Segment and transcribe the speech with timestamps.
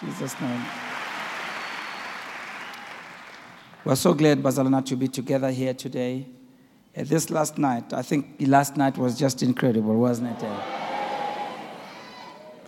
[0.00, 0.64] Jesus' name.
[3.84, 6.26] We're so glad, Bazalana, to be together here today.
[6.96, 10.42] Uh, this last night, I think last night was just incredible, wasn't it?
[10.42, 10.62] Uh,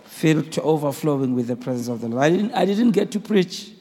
[0.05, 2.23] filled to overflowing with the presence of the Lord.
[2.23, 3.71] I didn't, I didn't get to preach,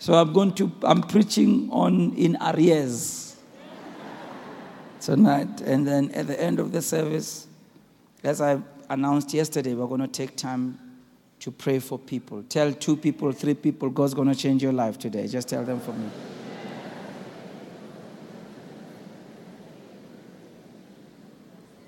[0.00, 3.36] so I'm going to, I'm preaching on in arrears
[5.00, 5.60] tonight.
[5.60, 7.46] And then at the end of the service,
[8.24, 8.60] as I
[8.90, 10.87] announced yesterday, we're going to take time
[11.40, 12.42] to pray for people.
[12.48, 15.26] Tell two people, three people, God's going to change your life today.
[15.26, 16.08] Just tell them for me.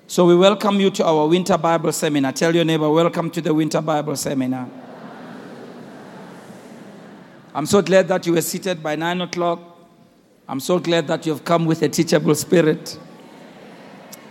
[0.07, 2.33] So we welcome you to our Winter Bible Seminar.
[2.33, 4.69] Tell your neighbor, welcome to the Winter Bible Seminar.
[7.53, 9.59] I'm so glad that you were seated by nine o'clock.
[10.47, 12.99] I'm so glad that you have come with a teachable spirit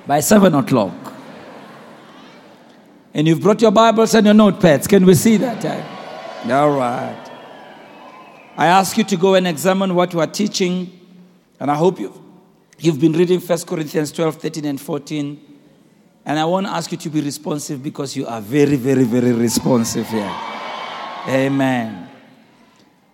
[0.06, 0.92] by seven o'clock.
[3.12, 4.88] And you've brought your Bibles and your notepads.
[4.88, 5.64] Can we see that?
[6.50, 7.30] All right.
[8.56, 10.96] I ask you to go and examine what we are teaching.
[11.58, 12.18] And I hope you've,
[12.78, 15.58] you've been reading 1 Corinthians 12, 13, and 14.
[16.24, 19.32] And I want to ask you to be responsive because you are very, very, very
[19.32, 20.32] responsive here.
[21.26, 22.08] Amen.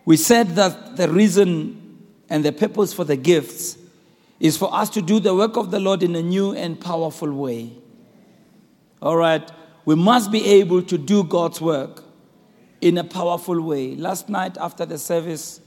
[0.05, 3.79] We said that the reason and the purpose for the gifts
[4.41, 7.33] is for us to do the work of the Lord in a new and powerful
[7.33, 7.73] way.
[9.01, 9.51] All right.
[9.87, 12.03] We must be able to do God's work
[12.81, 13.95] in a powerful way.
[13.95, 15.61] Last night after the service,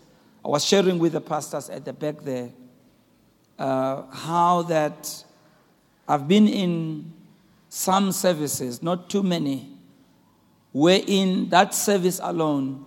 [0.43, 2.51] I was sharing with the pastors at the back there
[3.57, 5.23] uh, how that
[6.05, 7.13] I've been in
[7.69, 9.69] some services, not too many,
[10.73, 12.85] wherein that service alone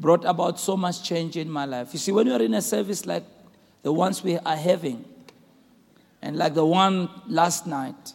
[0.00, 1.90] brought about so much change in my life.
[1.92, 3.24] You see, when you're in a service like
[3.82, 5.04] the ones we are having,
[6.22, 8.14] and like the one last night,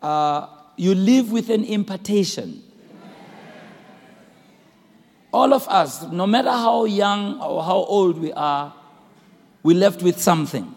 [0.00, 0.46] uh,
[0.76, 2.62] you live with an impartation.
[5.32, 8.74] All of us, no matter how young or how old we are,
[9.62, 10.74] we left with something.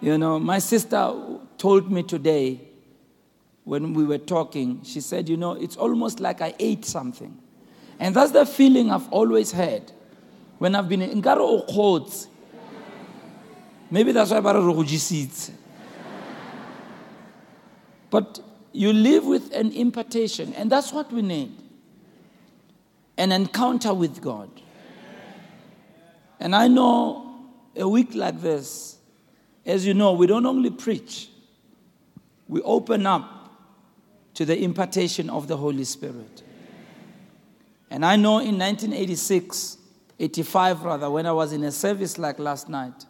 [0.00, 1.14] You know, my sister
[1.58, 2.60] told me today
[3.64, 7.38] when we were talking, she said, You know, it's almost like I ate something.
[8.00, 9.92] And that's the feeling I've always had
[10.58, 12.26] when I've been in Garo Okhots.
[13.90, 15.52] Maybe that's why I seeds.
[18.12, 18.40] But
[18.72, 21.50] you live with an impartation, and that's what we need
[23.16, 24.50] an encounter with God.
[26.38, 27.36] And I know
[27.74, 28.98] a week like this,
[29.64, 31.30] as you know, we don't only preach,
[32.48, 33.50] we open up
[34.34, 36.42] to the impartation of the Holy Spirit.
[37.90, 39.78] And I know in 1986,
[40.18, 43.06] 85 rather, when I was in a service like last night,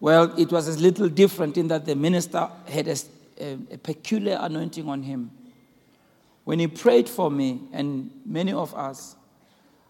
[0.00, 2.96] well, it was a little different in that the minister had a
[3.40, 5.30] a, a peculiar anointing on him.
[6.44, 9.16] When he prayed for me and many of us,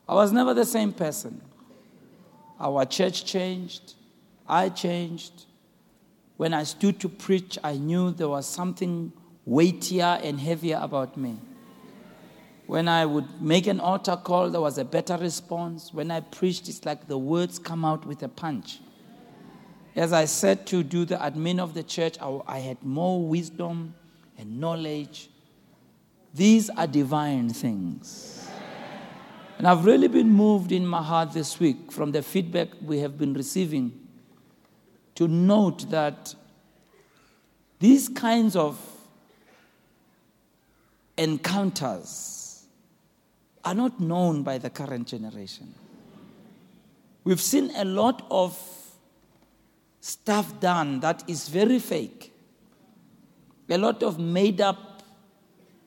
[0.08, 1.40] I was never the same person.
[2.58, 3.94] Our church changed,
[4.48, 5.44] I changed.
[6.36, 9.12] When I stood to preach, I knew there was something
[9.44, 11.36] weightier and heavier about me.
[12.66, 15.92] When I would make an altar call, there was a better response.
[15.92, 18.80] When I preached, it's like the words come out with a punch.
[19.98, 23.94] As I said to do the admin of the church, I, I had more wisdom
[24.38, 25.28] and knowledge.
[26.32, 28.48] These are divine things.
[29.58, 33.18] And I've really been moved in my heart this week from the feedback we have
[33.18, 33.90] been receiving
[35.16, 36.32] to note that
[37.80, 38.80] these kinds of
[41.16, 42.66] encounters
[43.64, 45.74] are not known by the current generation.
[47.24, 48.56] We've seen a lot of
[50.00, 52.32] stuff done that is very fake.
[53.68, 55.02] A lot of made up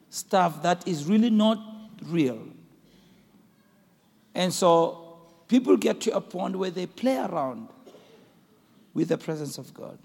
[0.09, 1.59] stuff that is really not
[2.03, 2.39] real.
[4.35, 7.67] And so people get to a point where they play around
[8.93, 9.97] with the presence of God.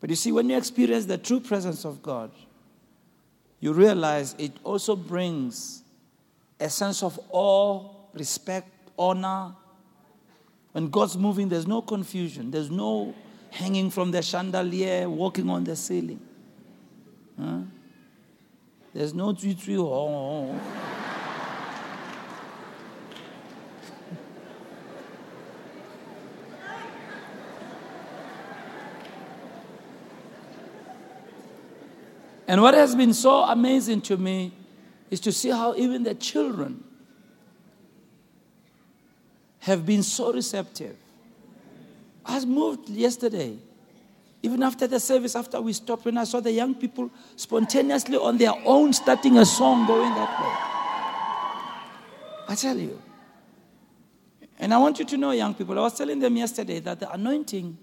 [0.00, 2.30] But you see, when you experience the true presence of God,
[3.60, 5.82] you realize it also brings
[6.58, 8.68] a sense of awe, respect,
[8.98, 9.54] honor,
[10.72, 12.50] when God's moving, there's no confusion.
[12.50, 13.14] There's no
[13.50, 16.20] hanging from the chandelier, walking on the ceiling.
[17.38, 17.60] Huh?
[18.94, 20.60] There's no tui tui oh, oh, oh.
[32.46, 34.52] And what has been so amazing to me
[35.08, 36.82] is to see how even the children
[39.60, 40.96] have been so receptive.
[42.24, 43.58] I was moved yesterday
[44.42, 48.38] Even after the service, after we stopped, when I saw the young people spontaneously on
[48.38, 50.54] their own starting a song going that way.
[52.48, 53.00] I tell you.
[54.58, 57.10] And I want you to know, young people, I was telling them yesterday that the
[57.12, 57.76] anointing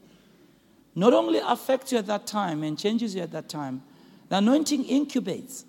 [0.96, 3.84] not only affects you at that time and changes you at that time,
[4.30, 5.64] the anointing incubates.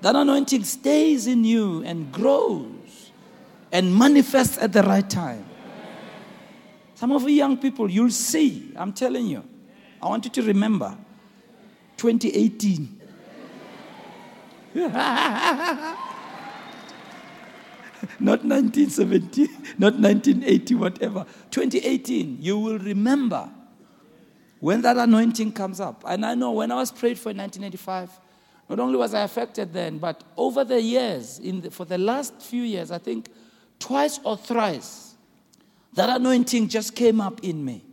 [0.00, 2.77] That anointing stays in you and grows
[3.72, 5.44] and manifest at the right time.
[6.94, 9.44] Some of you young people, you'll see, I'm telling you.
[10.02, 10.96] I want you to remember
[11.96, 13.00] 2018.
[18.20, 19.48] not 1970,
[19.78, 21.26] not 1980, whatever.
[21.50, 23.48] 2018, you will remember
[24.60, 26.04] when that anointing comes up.
[26.06, 28.10] And I know when I was prayed for in 1985,
[28.68, 32.40] not only was I affected then, but over the years, in the, for the last
[32.42, 33.28] few years, I think
[33.78, 35.14] twice or thrice,
[35.94, 37.84] that anointing just came up in me.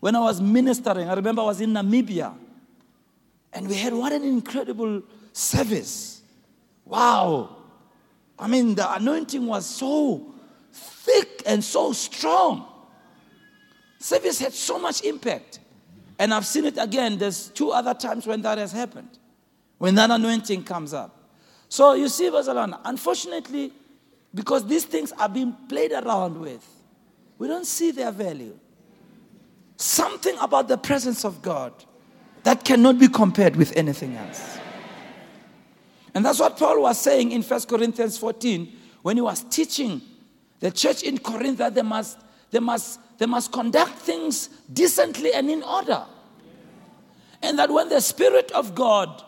[0.00, 2.34] When I was ministering, I remember I was in Namibia,
[3.52, 5.02] and we had what an incredible
[5.32, 6.22] service.
[6.84, 7.56] Wow.
[8.38, 10.34] I mean, the anointing was so
[10.72, 12.66] thick and so strong.
[13.98, 15.60] Service had so much impact.
[16.18, 17.18] And I've seen it again.
[17.18, 19.18] There's two other times when that has happened,
[19.78, 21.14] when that anointing comes up.
[21.68, 23.72] So you see, Bazalan, unfortunately,
[24.34, 26.66] because these things are being played around with,
[27.38, 28.58] we don't see their value.
[29.76, 31.72] Something about the presence of God
[32.42, 34.58] that cannot be compared with anything else.
[36.14, 38.72] And that's what Paul was saying in 1 Corinthians 14
[39.02, 40.00] when he was teaching
[40.60, 42.18] the church in Corinth that they must,
[42.50, 46.04] they must, they must conduct things decently and in order.
[47.42, 49.22] And that when the Spirit of God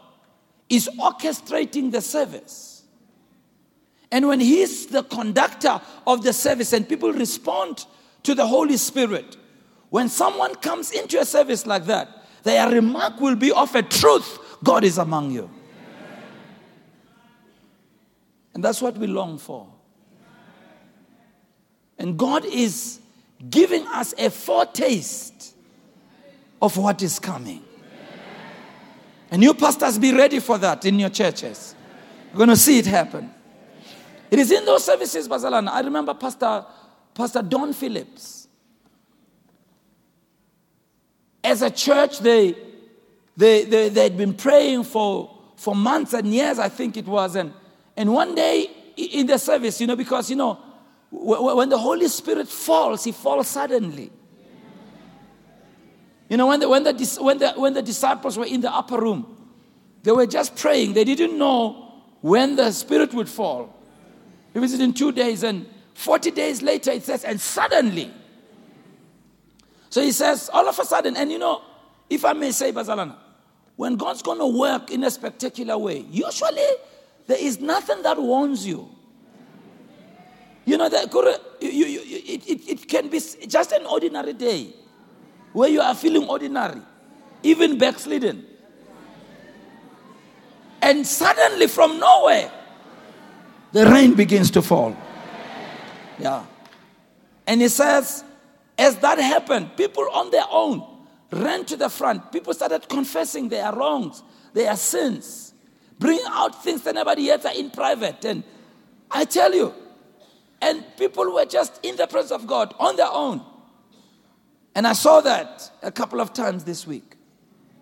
[0.69, 2.80] is orchestrating the service,
[4.13, 7.87] and when He's the conductor of the service and people respond
[8.25, 9.37] to the Holy Spirit,
[9.91, 12.09] when someone comes into a service like that,
[12.43, 15.51] their remark will be of a truth God is among you.
[18.55, 19.67] And that's what we long for.
[21.99, 23.01] And God is
[23.49, 25.55] giving us a foretaste
[26.61, 27.63] of what is coming.
[29.31, 31.75] And you pastors be ready for that in your churches.
[32.29, 33.33] You're going to see it happen.
[34.31, 35.69] It is in those services, Bazalan.
[35.69, 36.65] I remember Pastor,
[37.15, 38.49] Pastor Don Phillips.
[41.43, 42.55] As a church, they,
[43.37, 47.35] they, they, they had been praying for, for months and years, I think it was.
[47.35, 47.53] And
[47.97, 50.55] and one day in the service, you know, because, you know,
[51.11, 54.11] when the Holy Spirit falls, he falls suddenly.
[56.31, 58.99] You know, when the, when, the, when, the, when the disciples were in the upper
[58.99, 59.37] room,
[60.03, 60.95] they were just praying.
[60.95, 61.93] They didn't know
[62.23, 63.77] when the Spirit would fall.
[64.53, 68.11] It was in two days, and 40 days later, it says, and suddenly.
[69.91, 71.63] So he says, all of a sudden, and you know,
[72.09, 73.17] if I may say, Bazalana,
[73.77, 76.67] when God's going to work in a spectacular way, usually
[77.27, 78.89] there is nothing that warns you.
[80.65, 81.13] You know, that
[81.61, 84.73] you, you, it, it, it can be just an ordinary day
[85.53, 86.81] where you are feeling ordinary,
[87.43, 88.47] even backslidden.
[90.83, 92.53] And suddenly, from nowhere,
[93.73, 94.97] the rain begins to fall.
[96.19, 96.45] Yeah.
[97.47, 98.25] And he says,
[98.79, 100.87] as that happened, people on their own
[101.33, 102.33] ran to the front.
[102.33, 104.23] People started confessing their wrongs,
[104.53, 105.51] their sins
[106.01, 108.25] bring out things that nobody else are in private.
[108.25, 108.43] And
[109.11, 109.73] I tell you,
[110.61, 113.45] and people were just in the presence of God on their own.
[114.75, 117.17] And I saw that a couple of times this week.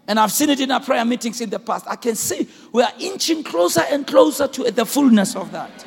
[0.09, 1.87] And I've seen it in our prayer meetings in the past.
[1.87, 5.85] I can see we are inching closer and closer to the fullness of that.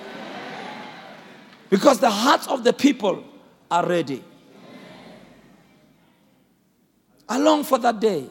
[1.72, 3.24] Because the hearts of the people
[3.72, 4.22] are ready.
[7.30, 8.28] I long for that day.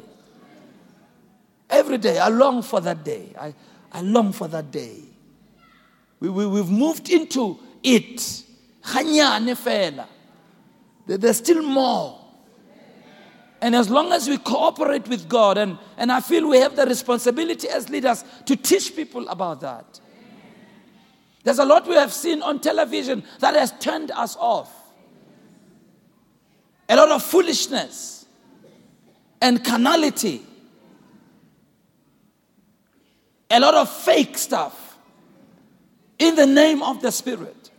[1.70, 3.32] Every day, I long for that day.
[3.40, 3.54] I,
[3.90, 4.98] I long for that day.
[6.20, 8.44] We, we, we've moved into it.
[11.06, 12.20] There's still more.
[13.62, 16.84] And as long as we cooperate with God, and, and I feel we have the
[16.84, 19.98] responsibility as leaders to teach people about that.
[21.42, 24.72] There's a lot we have seen on television that has turned us off.
[26.88, 28.26] A lot of foolishness
[29.40, 30.42] and carnality
[33.50, 34.96] a lot of fake stuff
[36.18, 37.70] in the name of the Spirit,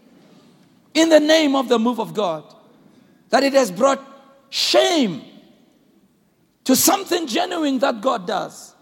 [0.94, 2.44] in the name of the move of God,
[3.30, 4.06] that it has brought
[4.50, 5.24] shame
[6.66, 8.76] to something genuine that God does.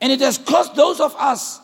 [0.00, 1.60] And it has caused those of us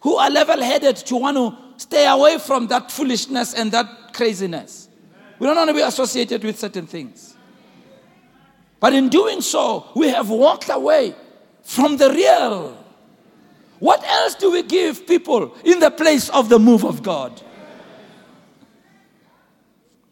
[0.00, 4.88] who are level headed to want to stay away from that foolishness and that craziness.
[5.38, 7.36] We don't want to be associated with certain things.
[8.80, 11.14] But in doing so, we have walked away
[11.62, 12.84] from the real.
[13.78, 17.40] What else do we give people in the place of the move of God?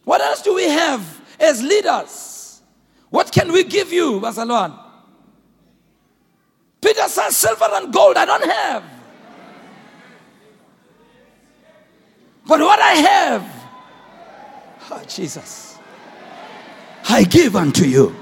[0.04, 2.62] What else do we have as leaders?
[3.10, 4.78] What can we give you, Basalwan?
[6.80, 8.84] Peter says, Silver and gold I don't have.
[12.46, 13.68] But what I have,
[14.90, 15.78] oh, Jesus,
[17.08, 18.14] I give unto you.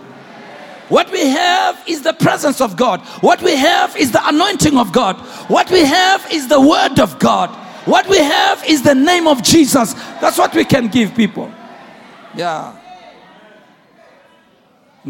[0.88, 3.00] What we have is the presence of God.
[3.20, 5.16] What we have is the anointing of God.
[5.48, 7.50] What we have is the word of God.
[7.86, 9.94] What we have is the name of Jesus.
[10.20, 11.52] That's what we can give people.
[12.34, 12.76] Yeah.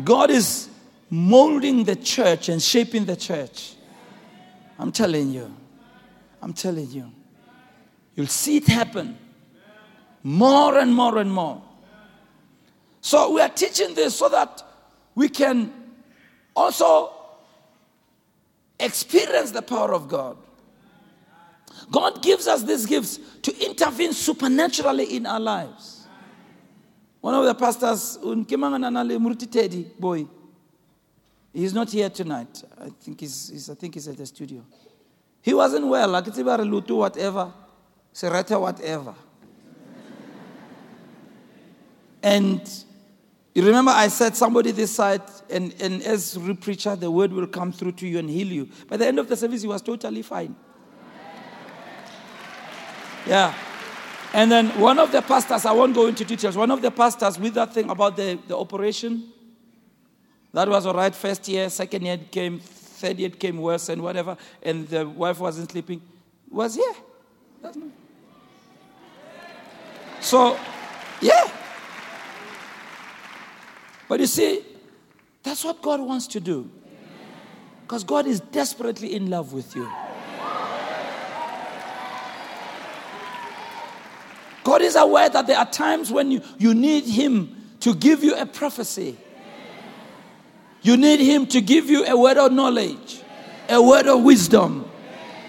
[0.02, 0.68] God is
[1.11, 3.75] molding the church and shaping the church.
[4.78, 5.54] I'm telling you.
[6.42, 7.11] I'm telling you.
[8.14, 9.18] You'll see it happen
[10.23, 11.62] more and more and more.
[13.00, 14.62] So we are teaching this so that
[15.14, 15.73] we can
[16.56, 17.12] also
[18.80, 20.37] experience the power of God.
[21.90, 26.06] God gives us these gifts to intervene supernaturally in our lives.
[27.21, 30.26] One of the pastors, Murti Teddy boy,
[31.52, 32.62] he's not here tonight.
[32.80, 34.64] I think he's, he's, I think he's at the studio.
[35.42, 37.52] He wasn't well, whatever,
[38.14, 39.14] Sereta, whatever.
[42.23, 42.61] And
[43.54, 47.73] you remember I said somebody this side, and, and as preacher, the word will come
[47.73, 48.68] through to you and heal you.
[48.88, 50.56] By the end of the service, he was totally fine.
[53.26, 53.54] Yeah.
[54.33, 57.38] And then one of the pastors, I won't go into details, one of the pastors
[57.38, 59.33] with that thing about the, the operation,
[60.52, 61.14] that was all right.
[61.14, 65.71] First year, second year came, third year came worse and whatever, and the wife wasn't
[65.71, 66.00] sleeping,
[66.50, 66.94] was here.
[70.25, 70.59] So,
[71.21, 71.50] yeah.
[74.09, 74.64] But you see,
[75.43, 76.71] that's what God wants to do.
[77.83, 79.87] Because God is desperately in love with you.
[84.64, 88.35] God is aware that there are times when you, you need Him to give you
[88.35, 89.19] a prophecy.
[90.81, 93.21] You need Him to give you a word of knowledge,
[93.69, 94.90] a word of wisdom.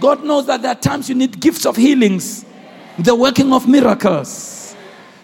[0.02, 2.44] God knows that there are times you need gifts of healings,
[3.00, 4.55] the working of miracles.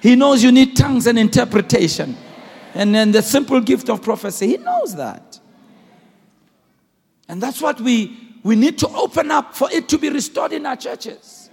[0.02, 2.18] He knows you need tongues and interpretation.
[2.74, 4.48] And then the simple gift of prophecy.
[4.48, 5.40] He knows that.
[7.28, 10.66] And that's what we, we need to open up for it to be restored in
[10.66, 11.50] our churches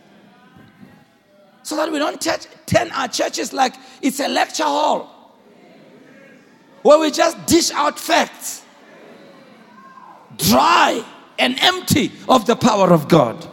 [1.62, 5.36] so that we don't touch, turn our churches like it's a lecture hall
[6.82, 8.64] where we just dish out facts,
[10.38, 11.04] dry
[11.38, 13.46] and empty of the power of God.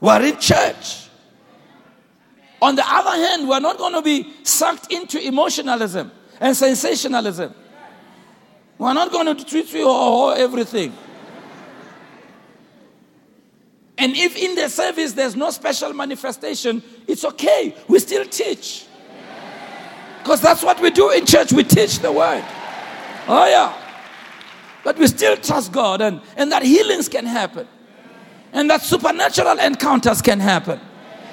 [0.00, 1.07] We're in church.
[2.60, 6.10] On the other hand, we're not going to be sucked into emotionalism
[6.40, 7.54] and sensationalism.
[8.78, 10.92] We're not going to treat you or everything.
[13.96, 17.74] And if in the service there's no special manifestation, it's okay.
[17.88, 18.86] We still teach.
[20.22, 21.52] Because that's what we do in church.
[21.52, 22.44] We teach the word.
[23.26, 23.76] Oh, yeah.
[24.84, 27.66] But we still trust God and, and that healings can happen.
[28.52, 30.80] And that supernatural encounters can happen.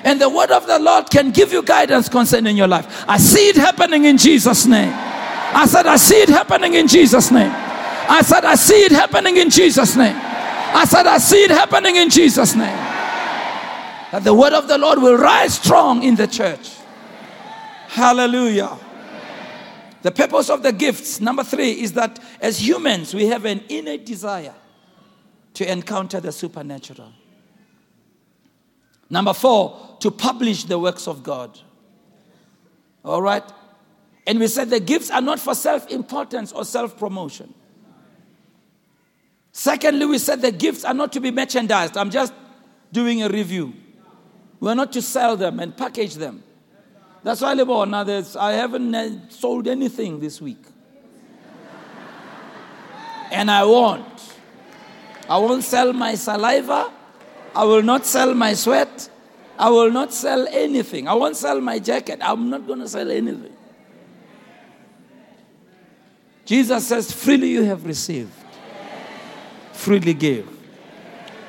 [0.05, 3.03] And the word of the Lord can give you guidance concerning your life.
[3.07, 4.93] I see it happening in Jesus' name.
[4.93, 7.51] I said, I see it happening in Jesus' name.
[7.51, 10.15] I said, I see it happening in Jesus' name.
[10.15, 12.77] I said, I see it happening in Jesus' name.
[14.11, 16.69] That the word of the Lord will rise strong in the church.
[17.87, 18.77] Hallelujah.
[20.03, 24.05] The purpose of the gifts, number three, is that as humans, we have an innate
[24.05, 24.53] desire
[25.55, 27.11] to encounter the supernatural.
[29.09, 31.59] Number four, to publish the works of God.
[33.03, 33.43] All right?
[34.27, 37.53] And we said the gifts are not for self importance or self promotion.
[39.51, 41.95] Secondly, we said the gifts are not to be merchandised.
[41.95, 42.33] I'm just
[42.91, 43.73] doing a review.
[44.59, 46.43] We're not to sell them and package them.
[47.23, 50.63] That's why now I haven't sold anything this week.
[53.31, 54.35] and I won't.
[55.29, 56.91] I won't sell my saliva.
[57.55, 59.09] I will not sell my sweat.
[59.57, 61.07] I will not sell anything.
[61.07, 62.19] I won't sell my jacket.
[62.21, 63.55] I'm not going to sell anything.
[66.43, 68.31] Jesus says, freely you have received
[69.75, 70.49] freely give.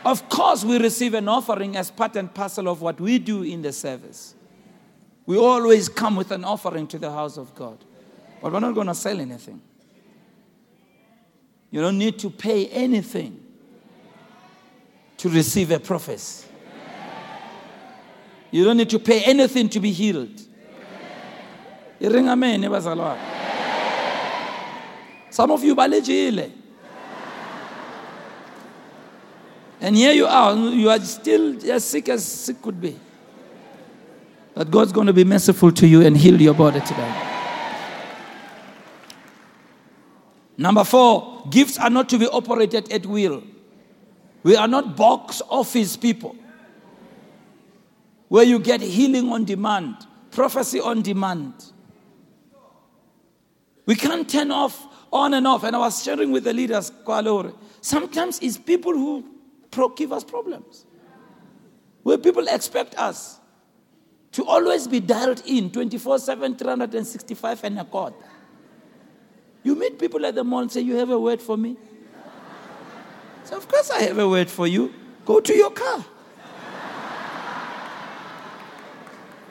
[0.05, 3.63] Of course, we receive an offering as part and parcel of what we do in
[3.63, 4.35] the service.
[5.25, 7.79] We always come with an offering to the house of God.
[8.41, 9.61] But we're not going to sell anything.
[11.71, 13.43] You don't need to pay anything
[15.19, 16.47] to receive a prophecy.
[18.51, 20.41] You don't need to pay anything to be healed.
[22.03, 22.63] Amen.
[25.31, 26.53] Some of you balejile.
[29.81, 32.99] And here you are, you are still as sick as sick could be.
[34.55, 37.33] But God's going to be merciful to you and heal your body today.
[40.57, 43.43] Number four, gifts are not to be operated at will.
[44.47, 46.37] We are not box office people
[48.29, 49.97] where you get healing on demand,
[50.31, 51.53] prophecy on demand.
[53.87, 55.65] We can't turn off on and off.
[55.65, 56.93] And I was sharing with the leaders,
[57.81, 59.25] sometimes it's people who
[59.97, 60.87] give us problems.
[62.05, 63.41] Where people expect us
[64.31, 68.15] to always be dialed in 24 7, 365 and a quarter.
[69.65, 71.76] You meet people at the mall and say, You have a word for me?
[73.47, 74.93] So, of course, I have a word for you.
[75.25, 76.05] Go to your car.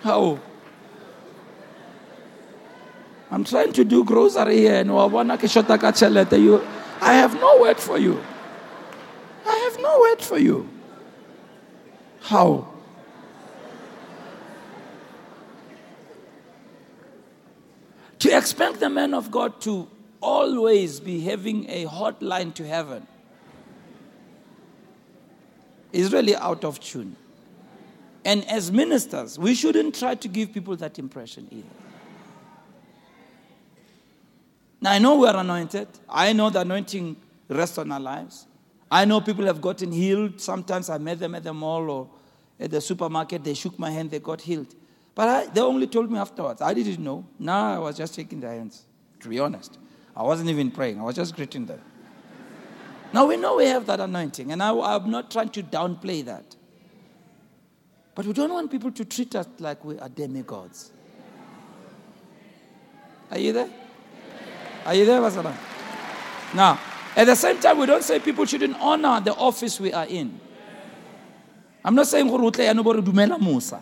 [0.01, 0.37] How?
[3.31, 6.67] I'm trying to do grocery here and you
[7.01, 8.21] I have no word for you.
[9.45, 10.69] I have no word for you.
[12.19, 12.67] How?
[18.19, 19.87] To expect the man of God to
[20.19, 23.07] always be having a hotline to heaven
[25.95, 27.15] is really out of tune.
[28.23, 31.67] And as ministers, we shouldn't try to give people that impression either.
[34.81, 35.87] Now, I know we're anointed.
[36.09, 37.15] I know the anointing
[37.47, 38.47] rests on our lives.
[38.91, 40.41] I know people have gotten healed.
[40.41, 42.09] Sometimes I met them at the mall or
[42.59, 43.43] at the supermarket.
[43.43, 44.75] They shook my hand, they got healed.
[45.13, 46.61] But I, they only told me afterwards.
[46.61, 47.25] I didn't know.
[47.39, 48.83] Now I was just shaking their hands,
[49.21, 49.77] to be honest.
[50.15, 51.81] I wasn't even praying, I was just greeting them.
[53.13, 56.55] Now we know we have that anointing, and I, I'm not trying to downplay that.
[58.13, 60.91] But we don't want people to treat us like we are demigods.
[63.31, 63.69] Are you there?
[64.85, 65.53] Are you there, Vasana?
[66.53, 66.79] Now,
[67.15, 70.39] at the same time, we don't say people shouldn't honor the office we are in.
[71.83, 73.81] I'm not saying nobody dumela Musa.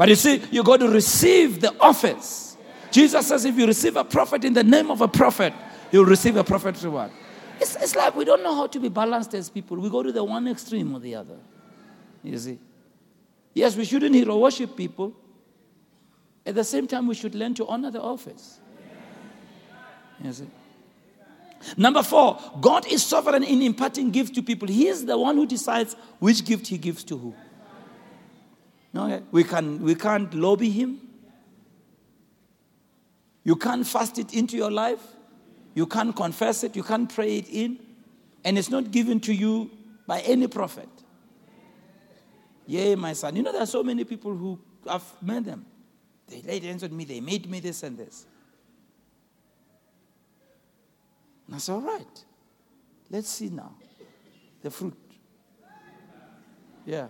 [0.00, 2.56] But you see, you got to receive the office.
[2.90, 5.52] Jesus says if you receive a prophet in the name of a prophet,
[5.92, 7.10] you'll receive a prophet's reward.
[7.60, 9.76] It's, it's like we don't know how to be balanced as people.
[9.76, 11.36] We go to the one extreme or the other.
[12.22, 12.58] You see?
[13.52, 15.12] Yes, we shouldn't hero worship people.
[16.46, 18.58] At the same time, we should learn to honor the office.
[20.24, 20.48] You see?
[21.76, 24.66] Number four, God is sovereign in imparting gifts to people.
[24.66, 27.34] He is the one who decides which gift he gives to who.
[28.92, 31.00] No, we, can, we can't lobby him.
[33.44, 35.00] You can't fast it into your life.
[35.74, 36.74] You can't confess it.
[36.74, 37.78] You can't pray it in.
[38.44, 39.70] And it's not given to you
[40.06, 40.88] by any prophet.
[42.66, 43.36] Yeah, my son.
[43.36, 45.66] You know, there are so many people who I've met them.
[46.28, 48.24] They laid hands on me, they made me this and this.
[51.46, 52.24] And I said, all right,
[53.10, 53.74] let's see now
[54.62, 54.96] the fruit.
[56.86, 57.08] Yeah.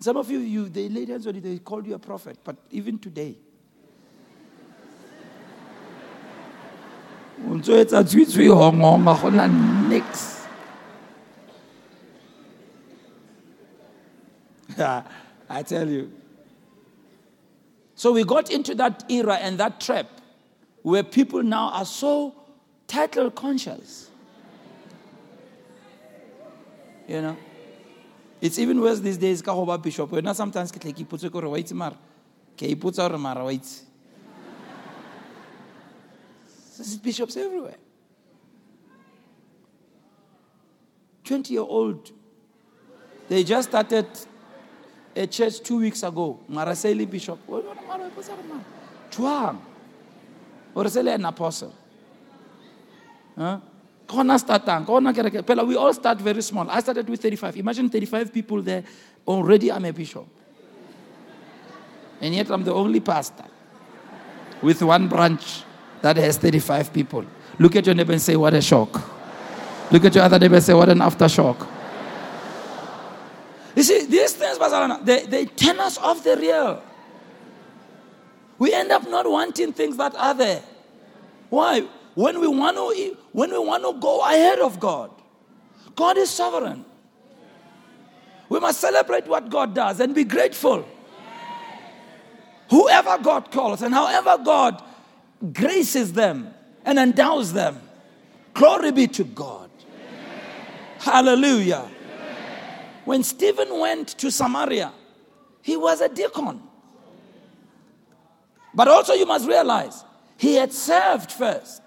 [0.00, 2.56] Some of you, you they laid hands on you, they called you a prophet, but
[2.70, 3.36] even today,
[14.76, 15.02] Yeah,
[15.48, 16.10] I tell you.
[17.94, 20.06] So we got into that era and that trap
[20.82, 22.34] where people now are so
[22.86, 24.10] title conscious.
[27.06, 27.36] You know?
[28.44, 30.10] It's even worse these days ka go ba bishop.
[30.10, 31.96] Wena sometimes ke tle ke ipotse gore wa itse mara.
[32.58, 33.50] Ke ipotsa gore mara wa.
[36.76, 37.78] There's bishops everywhere.
[41.24, 42.12] 20 year old.
[43.30, 44.08] They just started
[45.16, 46.38] a church two weeks ago.
[46.50, 47.38] Maraseli bishop.
[49.10, 49.62] Chuang.
[50.74, 51.74] Or an apostle.
[53.38, 53.60] Huh?
[54.08, 56.68] Ah, we all start very small.
[56.70, 57.56] I started with 35.
[57.56, 58.84] Imagine 35 people there.
[59.26, 60.26] Already I'm a bishop.
[62.20, 63.44] And yet I'm the only pastor
[64.62, 65.62] with one branch
[66.02, 67.24] that has 35 people.
[67.58, 68.92] Look at your neighbor and say, What a shock.
[69.90, 71.66] Look at your other neighbor and say, What an aftershock.
[73.76, 74.58] You see, these things,
[75.02, 76.82] they, they turn us off the real.
[78.58, 80.62] We end up not wanting things that are there.
[81.50, 81.86] Why?
[82.14, 85.10] When we want to when we want to go ahead of God.
[85.96, 86.84] God is sovereign.
[88.48, 90.86] We must celebrate what God does and be grateful.
[92.70, 94.82] Whoever God calls and however God
[95.52, 96.52] graces them
[96.84, 97.80] and endows them,
[98.52, 99.70] glory be to God.
[100.98, 101.88] Hallelujah.
[103.04, 104.92] When Stephen went to Samaria,
[105.62, 106.62] he was a deacon.
[108.74, 110.04] But also, you must realize,
[110.36, 111.83] he had served first.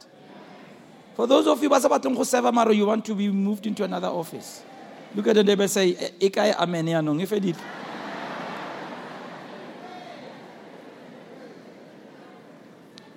[1.18, 4.62] For those of you who serve Maro, you want to be moved into another office.
[5.16, 7.24] Look at the neighbor say, Ikai amenianong.
[7.24, 7.56] If it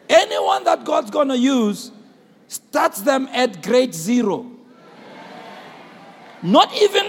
[0.09, 1.93] Anyone that God's going to use
[2.49, 4.51] starts them at grade zero.
[6.43, 7.07] Not even,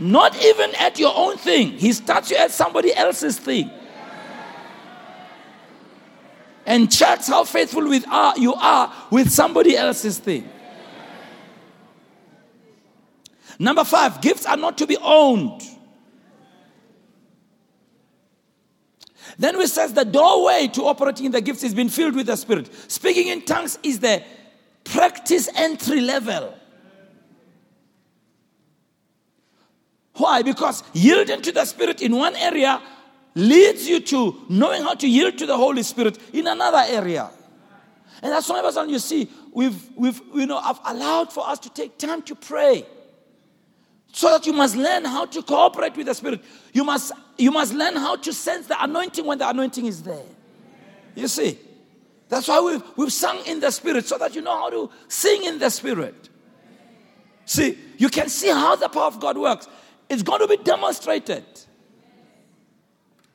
[0.00, 1.70] not even at your own thing.
[1.78, 3.70] He starts you at somebody else's thing.
[6.66, 10.48] And checks how faithful with are, you are with somebody else's thing.
[13.58, 15.62] Number five, gifts are not to be owned.
[19.38, 22.36] Then we says the doorway to operating in the gifts is being filled with the
[22.36, 22.70] Spirit.
[22.90, 24.22] Speaking in tongues is the
[24.84, 26.54] practice entry level.
[30.14, 30.42] Why?
[30.42, 32.80] Because yielding to the Spirit in one area
[33.34, 37.30] leads you to knowing how to yield to the Holy Spirit in another area.
[38.22, 41.98] And that's why, you see, we've, we've, you know, I've allowed for us to take
[41.98, 42.86] time to pray.
[44.12, 46.40] So that you must learn how to cooperate with the Spirit.
[46.72, 50.22] You must, you must learn how to sense the anointing when the anointing is there.
[51.16, 51.58] You see?
[52.28, 55.44] That's why we've, we've sung in the Spirit, so that you know how to sing
[55.44, 56.28] in the Spirit.
[57.44, 59.68] See, you can see how the power of God works.
[60.08, 61.44] It's going to be demonstrated.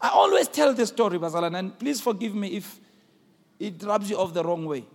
[0.02, 2.80] I always tell this story, Bazalan, and please forgive me if
[3.60, 4.86] it rubs you off the wrong way.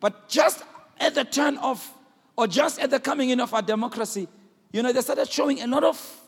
[0.00, 0.62] But just
[1.00, 1.90] at the turn of,
[2.36, 4.28] or just at the coming in of our democracy,
[4.72, 6.20] you know, they started showing a lot of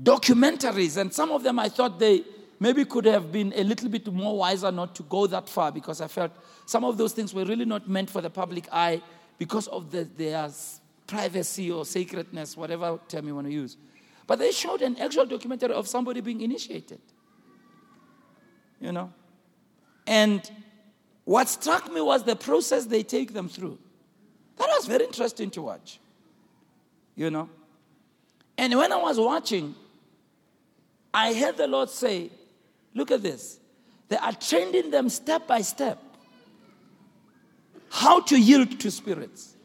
[0.00, 2.22] documentaries, and some of them I thought they
[2.60, 6.00] maybe could have been a little bit more wiser not to go that far because
[6.00, 6.32] I felt
[6.66, 9.02] some of those things were really not meant for the public eye
[9.38, 10.48] because of the, their
[11.06, 13.76] privacy or sacredness, whatever term you want to use.
[14.30, 17.00] But they showed an actual documentary of somebody being initiated.
[18.80, 19.12] You know?
[20.06, 20.48] And
[21.24, 23.76] what struck me was the process they take them through.
[24.56, 25.98] That was very interesting to watch
[27.16, 27.48] you know.
[28.56, 29.74] And when I was watching,
[31.12, 32.30] I heard the Lord say,
[32.94, 33.58] Look at this.
[34.08, 35.98] They are training them step by step
[37.88, 39.56] how to yield to spirits.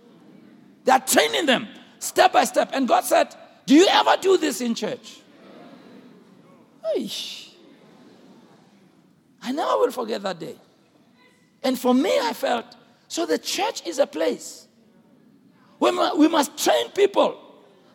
[0.86, 1.68] They are training them
[2.00, 2.72] step by step.
[2.74, 5.20] And God said, Do you ever do this in church?
[9.42, 10.56] I never will forget that day.
[11.64, 12.66] And for me, I felt
[13.08, 14.68] so the church is a place
[15.80, 17.42] where we must train people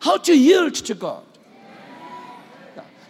[0.01, 1.25] how to yield to God.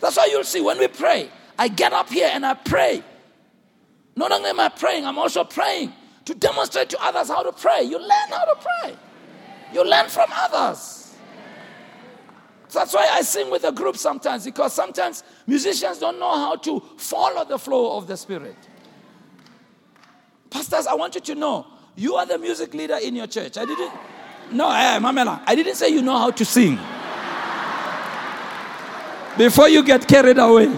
[0.00, 3.02] That's why you'll see when we pray, I get up here and I pray.
[4.16, 5.92] Not only am I praying, I'm also praying
[6.24, 7.82] to demonstrate to others how to pray.
[7.82, 8.96] You learn how to pray,
[9.72, 10.99] you learn from others.
[12.72, 16.80] That's why I sing with a group sometimes because sometimes musicians don't know how to
[16.96, 18.56] follow the flow of the Spirit.
[20.48, 23.58] Pastors, I want you to know you are the music leader in your church.
[23.58, 23.92] I didn't.
[24.52, 26.78] No, hey, Mamela, I didn't say you know how to sing.
[29.38, 30.68] Before you get carried away.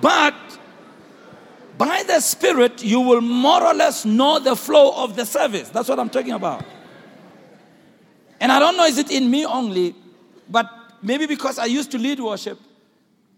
[0.00, 0.34] But
[1.76, 5.68] by Spirit, you will more or less know the flow of the service.
[5.68, 6.64] That's what I'm talking about.
[8.40, 9.94] And I don't know, is it in me only,
[10.48, 10.70] but
[11.02, 12.58] maybe because I used to lead worship,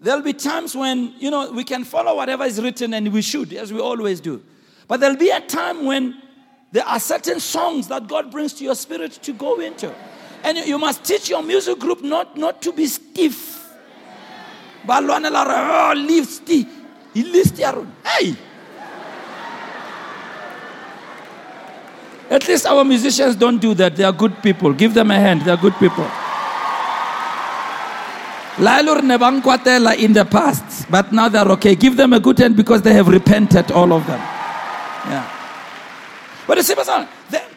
[0.01, 3.53] There'll be times when, you know, we can follow whatever is written and we should,
[3.53, 4.43] as we always do.
[4.89, 6.23] But there'll be a time when
[6.73, 9.95] there are certain songs that God brings to your spirit to go into.
[10.43, 13.59] And you must teach your music group not, not to be stiff.
[14.89, 16.67] Oh, leave stiff.
[17.13, 18.37] Hey!
[22.31, 23.97] At least our musicians don't do that.
[23.97, 24.73] They are good people.
[24.73, 25.43] Give them a hand.
[25.43, 26.09] They are good people.
[28.57, 31.75] Lailur Nebankwatela in the past, but now they're okay.
[31.75, 34.21] Give them a good hand because they have repented, all of them.
[35.09, 35.27] Yeah.
[36.47, 36.75] But you see,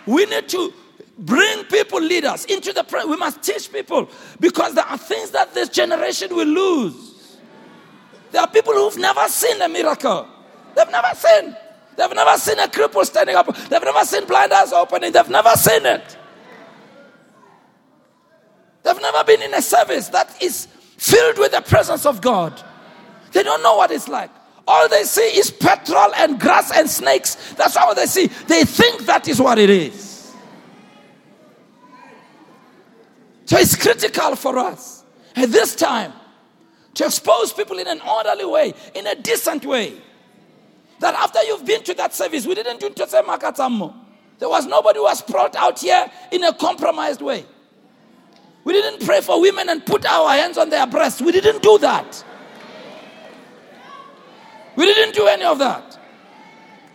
[0.06, 0.74] we need to
[1.20, 3.06] bring people, leaders, into the prayer.
[3.06, 4.10] We must teach people
[4.40, 7.38] because there are things that this generation will lose.
[8.32, 10.28] There are people who've never seen a miracle.
[10.76, 11.56] They've never seen.
[11.96, 13.56] They've never seen a cripple standing up.
[13.56, 15.12] They've never seen blind eyes opening.
[15.12, 16.18] They've never seen it.
[18.84, 22.62] They've never been in a service that is filled with the presence of God.
[23.32, 24.30] They don't know what it's like.
[24.68, 27.54] All they see is petrol and grass and snakes.
[27.54, 28.28] That's all they see.
[28.28, 30.34] They think that is what it is.
[33.46, 35.04] So it's critical for us
[35.36, 36.14] at this time
[36.96, 39.94] to expose people in an orderly way, in a decent way.
[41.04, 43.94] That after you've been to that service, we didn't do Tose Makatammo.
[44.40, 47.46] There was nobody who was brought out here in a compromised way.
[48.64, 51.22] We didn't pray for women and put our hands on their breasts.
[51.22, 52.24] We didn't do that.
[54.76, 56.00] We didn't do any of that.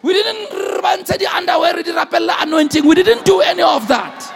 [0.03, 2.87] We didn't the underwear, the anointing.
[2.87, 4.35] We didn't do any of that.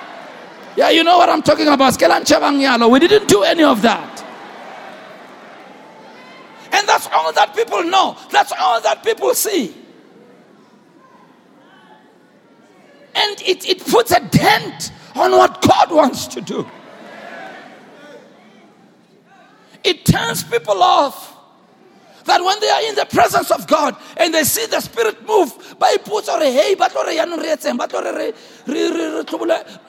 [0.76, 1.98] Yeah, you know what I'm talking about.
[2.00, 4.21] We didn't do any of that.
[6.72, 8.16] And that's all that people know.
[8.30, 9.74] That's all that people see.
[13.14, 16.66] And it, it puts a dent on what God wants to do.
[19.84, 21.30] It turns people off.
[22.24, 25.76] That when they are in the presence of God and they see the Spirit move,
[25.78, 26.92] by puts or hey, but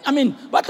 [0.06, 0.66] I mean, but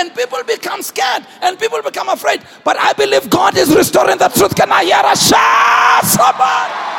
[0.00, 2.42] and people become scared and people become afraid.
[2.64, 4.56] But I believe God is restoring the truth.
[4.56, 6.04] Can I hear a shout?
[6.04, 6.90] Somebody?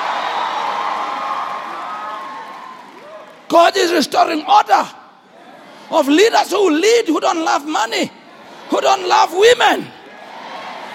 [3.50, 4.88] God is restoring order
[5.90, 8.10] of leaders who lead who don't love money,
[8.70, 9.88] who don't love women.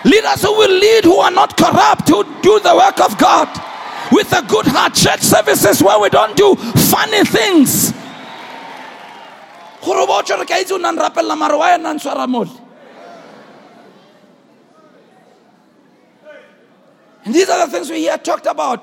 [0.05, 3.49] Leaders who will lead who are not corrupt, who do the work of God
[4.13, 4.95] with a good heart.
[4.95, 7.93] Church services where we don't do funny things.
[17.25, 18.83] And these are the things we hear talked about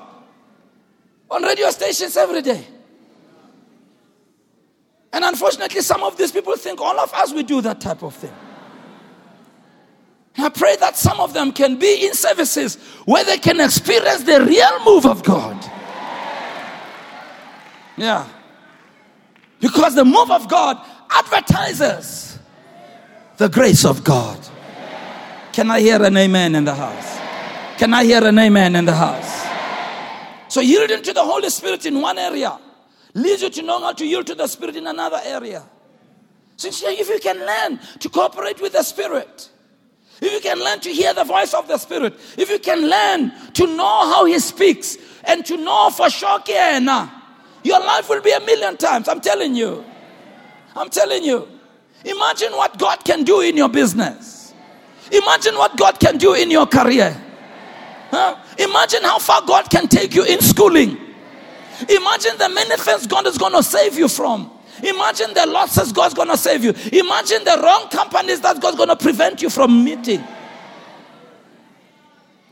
[1.30, 2.66] on radio stations every day.
[5.12, 8.14] And unfortunately, some of these people think all of us we do that type of
[8.14, 8.34] thing.
[10.36, 14.44] I pray that some of them can be in services where they can experience the
[14.44, 15.56] real move of God.
[17.96, 18.28] Yeah.
[19.60, 22.38] Because the move of God advertises
[23.36, 24.38] the grace of God.
[25.52, 27.18] Can I hear an amen in the house?
[27.78, 29.44] Can I hear an amen in the house?
[30.52, 32.58] So yielding to the Holy Spirit in one area
[33.14, 35.64] leads you to know how to yield to the Spirit in another area.
[36.56, 39.50] Since if you can learn to cooperate with the Spirit,
[40.20, 43.32] if you can learn to hear the voice of the Spirit, if you can learn
[43.54, 48.40] to know how He speaks and to know for sure, your life will be a
[48.40, 49.08] million times.
[49.08, 49.84] I'm telling you.
[50.76, 51.48] I'm telling you.
[52.04, 54.52] Imagine what God can do in your business.
[55.10, 57.16] Imagine what God can do in your career.
[58.10, 58.36] Huh?
[58.58, 60.98] Imagine how far God can take you in schooling.
[61.88, 64.50] Imagine the many things God is going to save you from.
[64.82, 66.70] Imagine the losses God's going to save you.
[66.70, 70.22] Imagine the wrong companies that God's going to prevent you from meeting.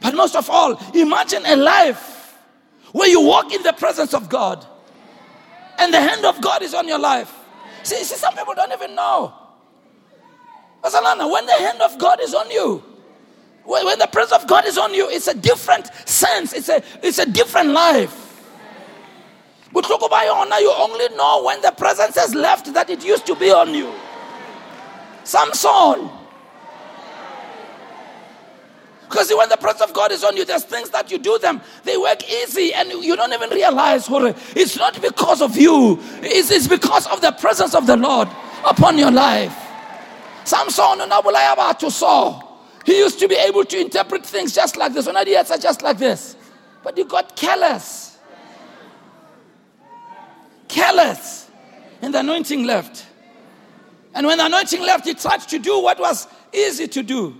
[0.01, 2.37] But most of all, imagine a life
[2.93, 4.65] where you walk in the presence of God
[5.79, 7.33] and the hand of God is on your life.
[7.83, 9.33] See, see some people don't even know.
[10.83, 12.83] When the hand of God is on you,
[13.65, 17.19] when, the presence of God is on you, it's a different sense, it's a, it's
[17.19, 18.23] a different life.
[19.73, 23.35] botlhoko ba yona you only know when the presence has left that it used to
[23.35, 23.91] be on you
[25.25, 26.11] samson
[29.13, 31.61] because when the presence of God is on you, there's things that you do them,
[31.85, 34.09] they work easy and you don't even realize
[34.57, 38.29] it's not because of you, it's, it's because of the presence of the Lord
[38.65, 39.57] upon your life.
[40.45, 42.43] Samson to saw.
[42.85, 45.99] He used to be able to interpret things just like this, ideas are just like
[45.99, 46.35] this.
[46.83, 48.13] But he got careless
[50.73, 51.51] careless.
[52.01, 53.07] And the anointing left.
[54.15, 57.37] And when the anointing left, he tried to do what was easy to do.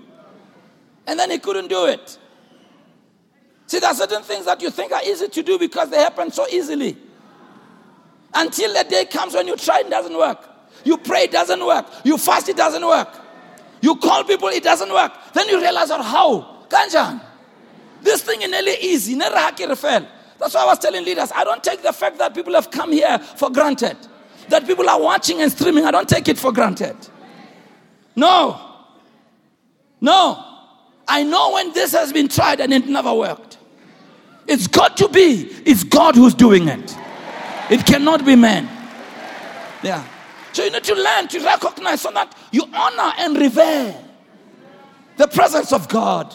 [1.07, 2.19] And then he couldn't do it.
[3.67, 6.31] See, there are certain things that you think are easy to do because they happen
[6.31, 6.97] so easily.
[8.35, 10.49] Until the day comes when you try, it doesn't work.
[10.85, 11.87] You pray, it doesn't work.
[12.05, 13.09] You fast, it doesn't work.
[13.81, 15.13] You call people, it doesn't work.
[15.33, 16.67] Then you realize, oh, how?
[16.69, 17.21] Kanjan.
[18.01, 19.15] This thing is nearly easy.
[19.15, 22.93] That's why I was telling leaders I don't take the fact that people have come
[22.93, 23.97] here for granted.
[24.49, 26.97] That people are watching and streaming, I don't take it for granted.
[28.17, 28.61] No.
[30.01, 30.52] No.
[31.09, 33.59] I know when this has been tried and it never worked.
[34.47, 36.97] It's got to be, it's God who's doing it.
[37.71, 38.69] It cannot be man.
[39.83, 40.07] Yeah.
[40.53, 43.95] So you need to learn to recognize so that you honor and revere
[45.17, 46.35] the presence of God.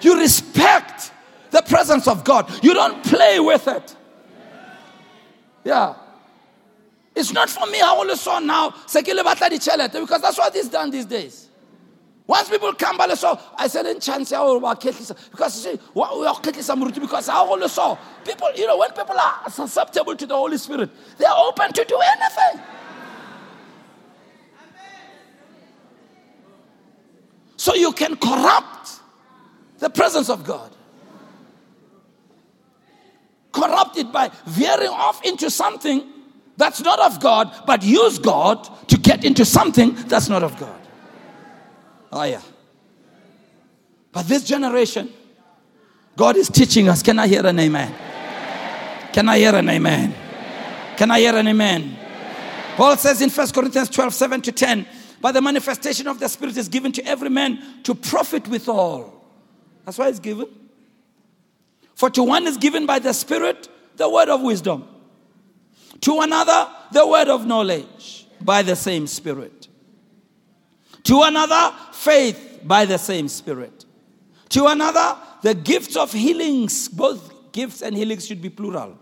[0.00, 1.12] You respect
[1.50, 2.52] the presence of God.
[2.64, 3.96] You don't play with it.
[5.64, 5.94] Yeah.
[7.14, 7.80] It's not for me.
[7.80, 8.70] I only saw now.
[8.70, 11.43] Because that's what is done these days.
[12.26, 16.40] Once people come by the saw, I said in chance because you see, we are
[16.42, 20.88] because I only saw people, you know, when people are susceptible to the Holy Spirit,
[21.18, 22.62] they are open to do anything.
[27.56, 29.00] So you can corrupt
[29.78, 30.70] the presence of God.
[33.52, 36.10] Corrupted by veering off into something
[36.56, 40.83] that's not of God, but use God to get into something that's not of God.
[42.14, 42.40] Oh, yeah.
[44.12, 45.12] But this generation,
[46.16, 47.02] God is teaching us.
[47.02, 47.92] Can I hear an amen?
[49.12, 50.14] Can I hear an amen?
[50.96, 51.98] Can I hear an amen?
[52.76, 54.86] Paul says in 1 Corinthians 12, 7 to 10,
[55.20, 59.12] but the manifestation of the Spirit is given to every man to profit withal.
[59.84, 60.46] That's why it's given.
[61.96, 64.86] For to one is given by the Spirit the word of wisdom,
[66.00, 69.63] to another the word of knowledge by the same Spirit,
[71.04, 73.84] to another faith by the same Spirit,
[74.50, 76.88] to another the gifts of healings.
[76.88, 78.98] Both gifts and healings should be plural.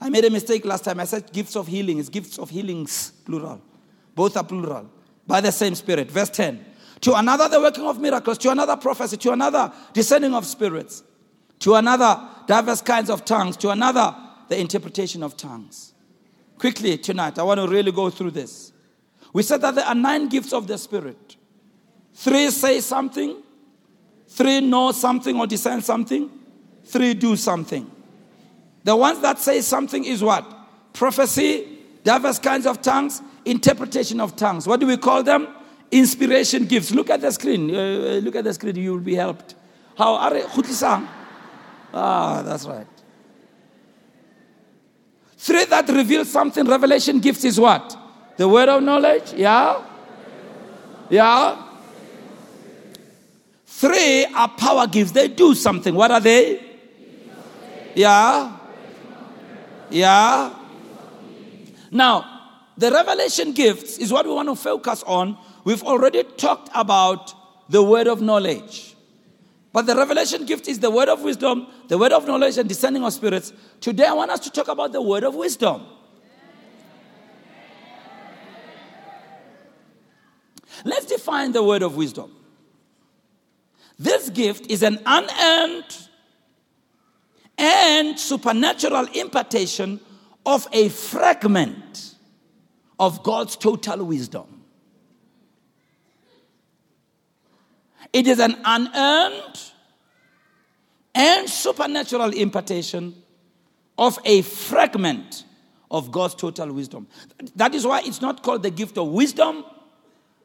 [0.00, 0.98] I made a mistake last time.
[0.98, 1.98] I said gifts of healing.
[1.98, 3.60] It's gifts of healings, plural.
[4.14, 4.90] Both are plural
[5.26, 6.10] by the same Spirit.
[6.10, 6.64] Verse 10.
[7.02, 8.38] To another, the working of miracles.
[8.38, 9.16] To another, prophecy.
[9.18, 11.02] To another, discerning of spirits.
[11.60, 13.56] To another, diverse kinds of tongues.
[13.58, 14.14] To another,
[14.48, 15.94] the interpretation of tongues.
[16.58, 18.71] Quickly tonight, I want to really go through this.
[19.32, 21.36] We said that there are nine gifts of the Spirit.
[22.14, 23.42] Three say something,
[24.28, 26.30] three know something or discern something,
[26.84, 27.90] three do something.
[28.84, 30.44] The ones that say something is what?
[30.92, 34.66] Prophecy, diverse kinds of tongues, interpretation of tongues.
[34.66, 35.48] What do we call them?
[35.90, 36.90] Inspiration gifts.
[36.90, 37.74] Look at the screen.
[37.74, 38.76] Uh, look at the screen.
[38.76, 39.54] You will be helped.
[39.96, 41.06] How are Khutlisang?
[41.92, 42.86] Ah, that's right.
[45.36, 46.64] Three that reveal something.
[46.64, 47.96] Revelation gifts is what?
[48.36, 49.32] The word of knowledge.
[49.34, 49.84] Yeah.
[51.10, 51.62] Yeah.
[53.66, 55.12] Three are power gifts.
[55.12, 55.94] They do something.
[55.94, 56.64] What are they?
[57.94, 58.56] Yeah.
[59.90, 60.54] Yeah.
[61.90, 62.40] Now,
[62.78, 65.36] the revelation gifts is what we want to focus on.
[65.64, 67.34] We've already talked about
[67.68, 68.96] the word of knowledge.
[69.72, 73.04] But the revelation gift is the word of wisdom, the word of knowledge, and discerning
[73.04, 73.52] of spirits.
[73.80, 75.86] Today, I want us to talk about the word of wisdom.
[80.84, 82.32] Let's define the word of wisdom.
[83.98, 85.96] This gift is an unearned
[87.58, 90.00] and supernatural impartation
[90.44, 92.14] of a fragment
[92.98, 94.62] of God's total wisdom.
[98.12, 99.60] It is an unearned
[101.14, 103.14] and supernatural impartation
[103.96, 105.44] of a fragment
[105.90, 107.06] of God's total wisdom.
[107.54, 109.64] That is why it's not called the gift of wisdom,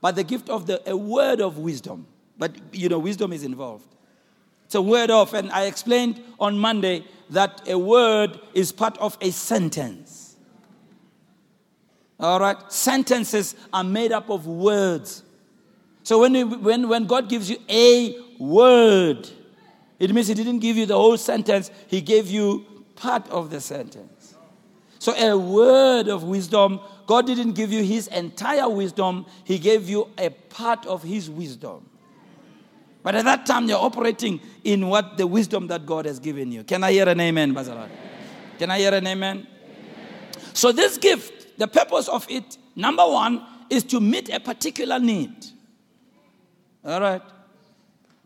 [0.01, 2.07] but the gift of the a word of wisdom.
[2.38, 3.88] But you know, wisdom is involved.
[4.65, 9.17] It's a word of, and I explained on Monday that a word is part of
[9.21, 10.36] a sentence.
[12.19, 12.57] All right?
[12.71, 15.23] Sentences are made up of words.
[16.03, 19.29] So when, you, when, when God gives you a word,
[19.99, 23.62] it means He didn't give you the whole sentence, He gave you part of the
[23.62, 24.36] sentence.
[24.99, 30.10] So a word of wisdom, God didn't give you His entire wisdom, He gave you
[30.17, 31.89] a part of His wisdom.
[33.02, 36.65] But at that time, you're operating in what the wisdom that God has given you.
[36.65, 37.88] Can I hear an amen, Bazalat?
[38.60, 39.38] Can I hear an amen?
[39.38, 39.48] amen?
[40.52, 45.46] So, this gift, the purpose of it, number one, is to meet a particular need.
[46.84, 47.22] All right?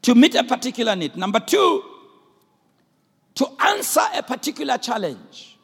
[0.02, 1.16] To meet a particular need.
[1.16, 1.84] Number two,
[3.36, 5.60] to answer a particular challenge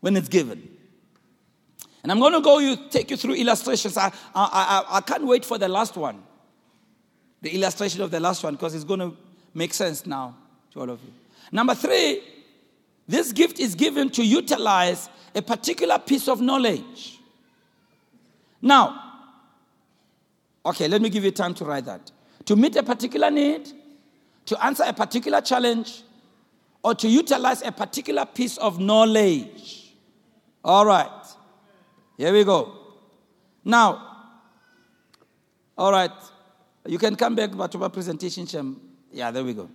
[0.00, 0.69] when it's given.
[2.02, 3.96] And I'm going to go you take you through illustrations.
[3.96, 6.22] I, I, I, I can't wait for the last one
[7.42, 9.16] the illustration of the last one because it's going to
[9.54, 10.36] make sense now
[10.72, 11.12] to all of you.
[11.52, 12.22] Number three,
[13.08, 17.18] this gift is given to utilize a particular piece of knowledge.
[18.62, 19.02] Now,
[20.66, 22.10] okay, let me give you time to write that.
[22.46, 23.70] To meet a particular need,
[24.46, 26.02] to answer a particular challenge,
[26.82, 29.94] or to utilize a particular piece of knowledge.
[30.64, 31.10] All right,
[32.20, 32.70] here we go.
[33.64, 34.06] Now,
[35.78, 36.10] all right,
[36.86, 38.78] you can come back to my presentation.
[39.10, 39.70] Yeah, there we go.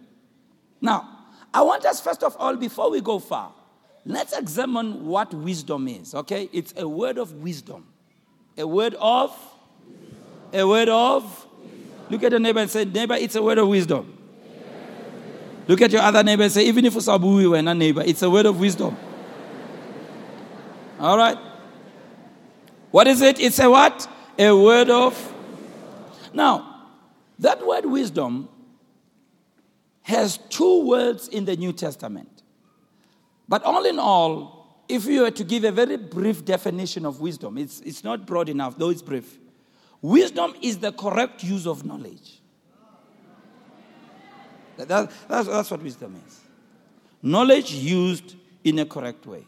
[0.80, 1.10] Now,
[1.52, 3.52] I want us, first of all, before we go far,
[4.06, 6.48] let's examine what wisdom is, okay?
[6.54, 7.88] It's a word of wisdom.
[8.60, 9.36] A word of?
[10.54, 11.48] A word of?
[12.12, 14.16] Look at the neighbor and say, neighbor, it's a word of wisdom.
[15.68, 18.22] Look at your other neighbor and say, even if it's Abu, we're not neighbor, it's
[18.22, 18.96] a word of wisdom.
[21.00, 21.40] All right?
[22.96, 23.42] What is it?
[23.42, 24.08] It's a what?
[24.40, 25.34] A word of.
[26.34, 26.86] Now,
[27.40, 28.48] that word wisdom
[30.04, 32.44] has two words in the New Testament.
[33.50, 37.58] But all in all, if you were to give a very brief definition of wisdom,
[37.58, 39.40] it's, it's not broad enough, though it's brief.
[40.02, 42.40] Wisdom is the correct use of knowledge.
[44.78, 46.40] That, that, that's, that's what wisdom is.
[47.22, 49.46] Knowledge used in a correct way.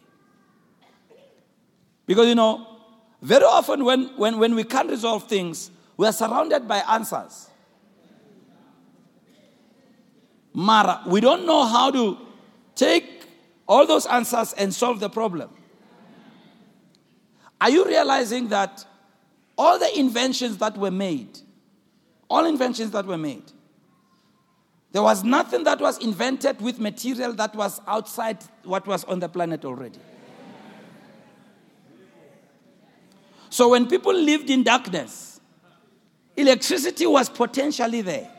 [2.06, 2.74] Because, you know,
[3.22, 7.50] very often when, when, when we can't resolve things, we are surrounded by answers.
[10.54, 12.18] Mara, we don't know how to
[12.76, 13.28] take
[13.68, 15.50] all those answers and solve the problem.
[17.60, 18.86] Are you realizing that
[19.58, 21.40] all the inventions that were made,
[22.30, 23.52] all inventions that were made,
[24.92, 29.30] there was nothing that was invented with material that was outside what was on the
[29.30, 30.00] planet already.
[33.50, 35.40] So when people lived in darkness,
[36.36, 38.30] electricity was potentially there.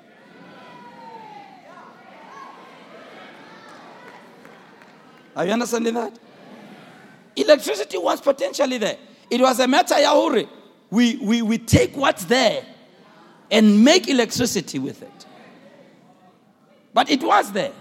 [5.34, 6.18] Are you understanding that?
[7.36, 8.96] Electricity was potentially there.
[9.30, 10.48] It was a matter, Yahuri.
[10.90, 12.64] We, we, we take what's there
[13.50, 15.26] and make electricity with it.
[16.92, 17.72] But it was there.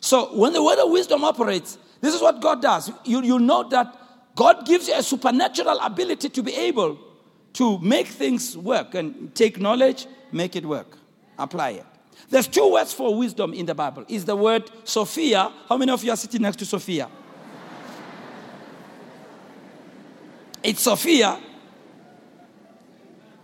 [0.00, 2.90] So when the word of wisdom operates, this is what God does.
[3.04, 4.01] You, you know that
[4.34, 6.98] God gives you a supernatural ability to be able
[7.54, 10.96] to make things work and take knowledge, make it work,
[11.38, 11.86] apply it.
[12.30, 14.04] There's two words for wisdom in the Bible.
[14.08, 15.52] Is the word Sophia.
[15.68, 17.08] How many of you are sitting next to Sophia?
[20.62, 21.38] It's Sophia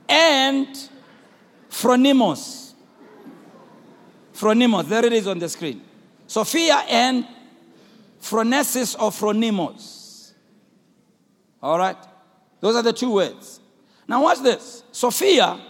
[0.09, 0.69] and
[1.69, 2.73] Phronimos.
[4.33, 5.83] Phronimos, there it is on the screen.
[6.27, 7.27] Sophia and
[8.23, 9.98] Phronesis or Phronimos.
[11.63, 11.97] All right?
[12.61, 13.61] Those are the two words.
[14.07, 14.83] Now, watch this.
[14.93, 15.61] Sophia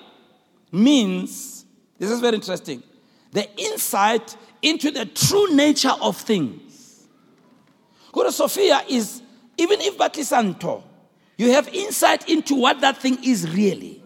[0.70, 1.64] means,
[1.99, 2.82] this is very interesting,
[3.32, 7.07] the insight into the true nature of things.
[8.12, 9.22] Good Sophia is,
[9.57, 10.82] even if Batisanto,
[11.36, 14.03] you have insight into what that thing is really.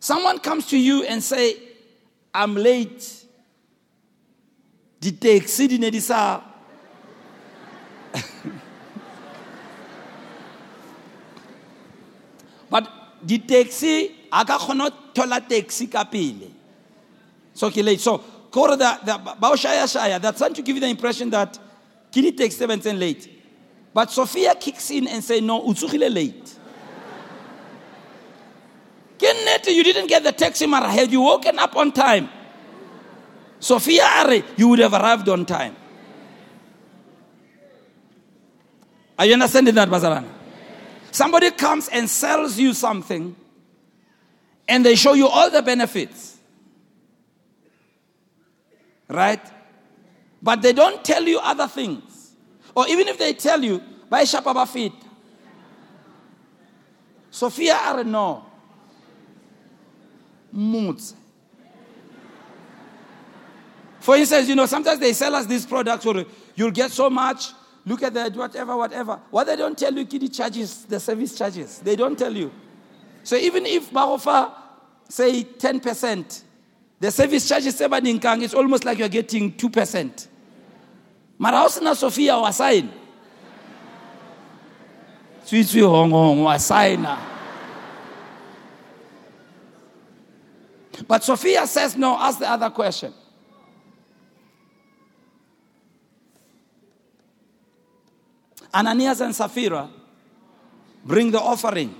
[0.00, 1.56] Someone comes to you and say,
[2.34, 3.24] I'm late.
[5.00, 5.90] The taxi di ne
[13.24, 16.50] di sa But the taxi a ka kgona thola taxi ka pele.
[17.54, 18.00] So ke late.
[18.00, 18.18] So
[18.76, 21.58] the the ba o shaya shaya that's trying to give you the impression that
[22.10, 23.28] ke di taxi tse late.
[23.94, 26.58] But Sophia kicks in and say no, utsugile late.
[29.70, 32.28] you didn't get the taxi mara had you woken up on time
[33.60, 35.76] sophia are you would have arrived on time
[39.18, 40.41] are you understanding that Bazalana?
[41.12, 43.36] Somebody comes and sells you something
[44.68, 46.38] and they show you all the benefits.
[49.08, 49.40] Right?
[50.42, 52.32] But they don't tell you other things.
[52.74, 54.68] Or even if they tell you by shapa
[57.30, 58.44] sophia are no.
[60.50, 61.14] Moods.
[64.00, 66.24] For instance, you know, sometimes they sell us these products or
[66.56, 67.52] you'll get so much,
[67.84, 69.20] look at that, whatever, whatever.
[69.30, 71.78] What they don't tell you, kitty charges, the service charges.
[71.78, 72.52] They don't tell you.
[73.24, 74.52] So even if Barofa
[75.08, 76.42] say 10%,
[77.00, 80.28] the service charges seven in Sebaninkang it's almost like you're getting 2%.
[81.40, 82.92] Marausna Sophia was sign.
[85.44, 86.70] Sweet sweet hong hong was.
[91.08, 93.12] But Sophia says, no, ask the other question.
[98.74, 99.90] Ananias and Sapphira
[101.04, 101.94] bring the offering.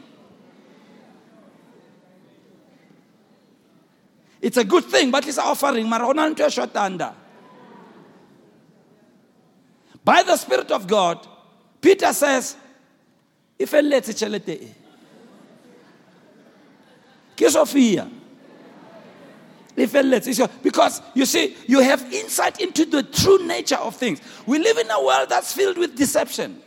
[4.40, 5.88] It's a good thing, but it's an offering.
[10.04, 11.26] By the Spirit of God,
[11.80, 12.56] Peter says,
[13.58, 13.72] if
[19.86, 20.50] Ke Sophia.
[20.62, 24.20] Because you see, you have insight into the true nature of things.
[24.46, 26.60] We live in a world that's filled with deception.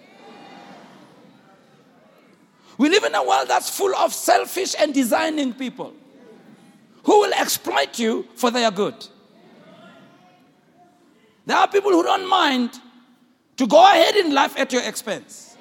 [2.78, 5.94] We live in a world that's full of selfish and designing people
[7.04, 8.96] who will exploit you for their good.
[11.46, 12.72] There are people who don't mind
[13.58, 15.56] to go ahead in life at your expense.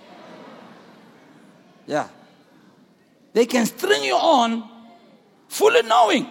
[1.86, 2.09] Yeah.
[3.32, 4.68] They can string you on
[5.48, 6.26] fully knowing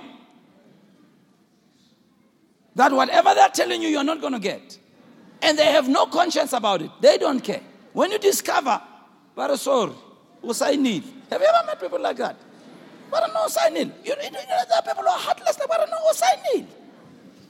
[2.76, 4.78] that whatever they're telling you, you're not going to get.
[5.42, 6.92] And they have no conscience about it.
[7.02, 7.62] They don't care.
[7.92, 8.82] When you discover,
[9.36, 9.92] but sorry,
[10.44, 11.04] usainil.
[11.30, 12.36] Have you ever met people like that?
[13.12, 13.92] But no usainil.
[14.04, 16.66] You, you know, there are people who are heartless, but no usainil.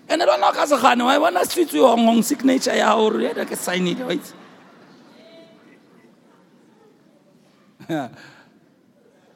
[0.09, 3.37] And I don't know because I want to speak to you on signature or it
[3.39, 4.33] right.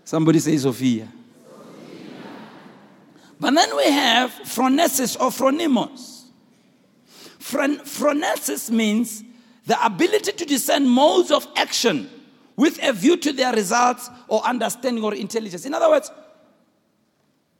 [0.03, 1.07] Somebody say Sophia.
[3.39, 6.23] But then we have phronesis or phronimos.
[7.39, 9.23] Phron- phronesis means
[9.65, 12.09] the ability to discern modes of action
[12.55, 15.65] with a view to their results or understanding or intelligence.
[15.65, 16.11] In other words,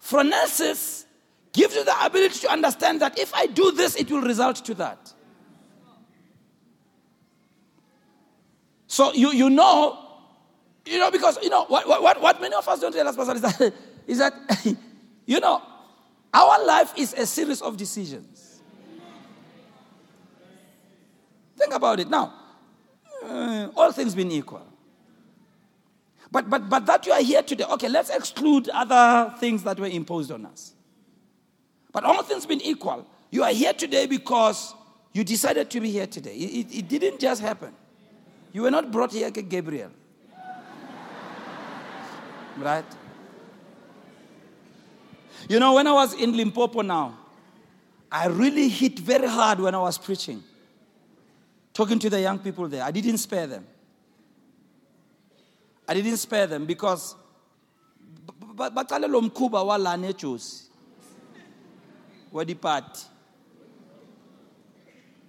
[0.03, 1.05] phronesis
[1.53, 4.73] gives you the ability to understand that if I do this, it will result to
[4.75, 5.13] that.
[8.88, 9.99] So you, you know,
[10.86, 13.73] you know, because you know what, what, what many of us don't realize, is that,
[14.07, 14.34] is that
[15.28, 15.61] you know,
[16.34, 18.61] our life is a series of decisions.
[21.57, 22.09] Think about it.
[22.09, 22.34] Now,
[23.23, 24.65] uh, all things being equal.
[26.32, 29.88] But, but, but that you are here today, okay, let's exclude other things that were
[29.88, 30.73] imposed on us.
[31.91, 34.75] But all things being equal, you are here today because
[35.13, 36.36] you decided to be here today.
[36.36, 37.73] It, it, it didn't just happen.
[38.53, 39.91] You were not brought here like Gabriel.
[42.57, 42.86] right?
[45.50, 47.18] You know, when I was in Limpopo now,
[48.12, 50.44] I really hit very hard when I was preaching,
[51.74, 52.84] talking to the young people there.
[52.84, 53.66] I didn't spare them.
[55.88, 57.16] I didn't spare them because
[58.56, 60.64] baqale lo mkhuba walana ejosi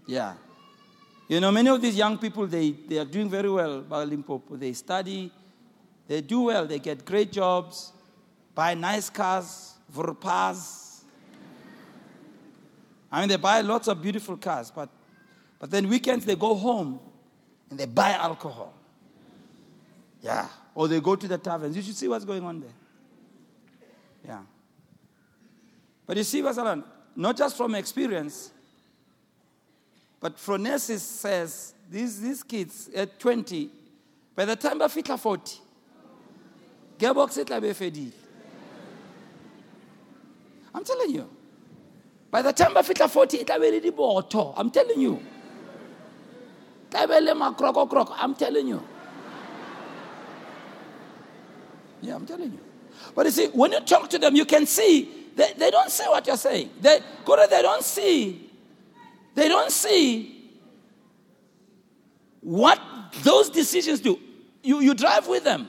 [0.07, 0.35] yeah
[1.29, 4.57] you know many of these young people they, they are doing very well by limpopo
[4.57, 5.31] they study
[6.09, 7.93] they do well they get great jobs
[8.55, 11.03] buy nice cars Verpas.
[13.11, 14.89] I mean, they buy lots of beautiful cars, but,
[15.59, 17.01] but then weekends they go home
[17.71, 18.75] and they buy alcohol.
[20.23, 20.49] Yeah.
[20.75, 21.77] Or they go to the taverns.
[21.77, 22.71] You should see what's going on there.
[24.27, 24.41] Yeah.
[26.07, 26.85] But you see, Basalan,
[27.17, 28.51] not just from experience,
[30.21, 33.71] but Phronesis says these, these kids at 20,
[34.35, 35.59] by the time they fit 40,
[36.99, 37.63] gearbox it like
[40.75, 41.29] I'm telling you.
[42.31, 44.55] By the time I fitla 40, it will be boto.
[44.57, 45.21] I'm telling you.
[46.95, 48.83] I'm telling you.
[52.01, 52.61] Yeah, I'm telling you.
[53.15, 56.05] But you see, when you talk to them, you can see they, they don't see
[56.05, 56.71] what you're saying.
[56.81, 58.51] They, they don't see.
[59.35, 60.51] They don't see
[62.41, 62.81] what
[63.23, 64.19] those decisions do.
[64.63, 65.69] You, you drive with them.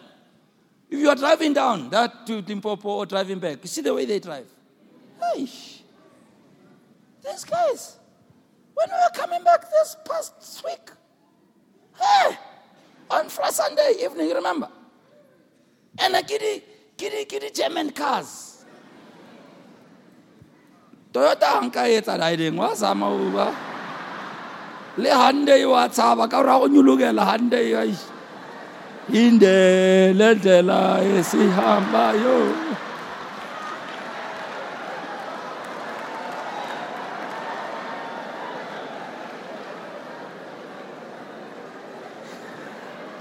[0.89, 4.05] If you are driving down that to Limpopo or driving back, you see the way
[4.05, 4.47] they drive.
[5.19, 5.43] Hey,
[7.23, 7.99] these guys,
[8.73, 10.91] when we were coming back this past week,
[11.99, 12.37] hey,
[13.11, 14.69] on Friday Sunday evening, remember?
[15.99, 16.63] And a giddy,
[16.95, 18.63] giddy, giddy German cars.
[21.11, 23.09] Toyota hanka etsa riding wa zama.
[24.97, 27.95] Le Hyundai wa tshaba ka ra go nyulukela Hyundai ai.
[29.11, 32.55] Inde le ndlela esihamba yo.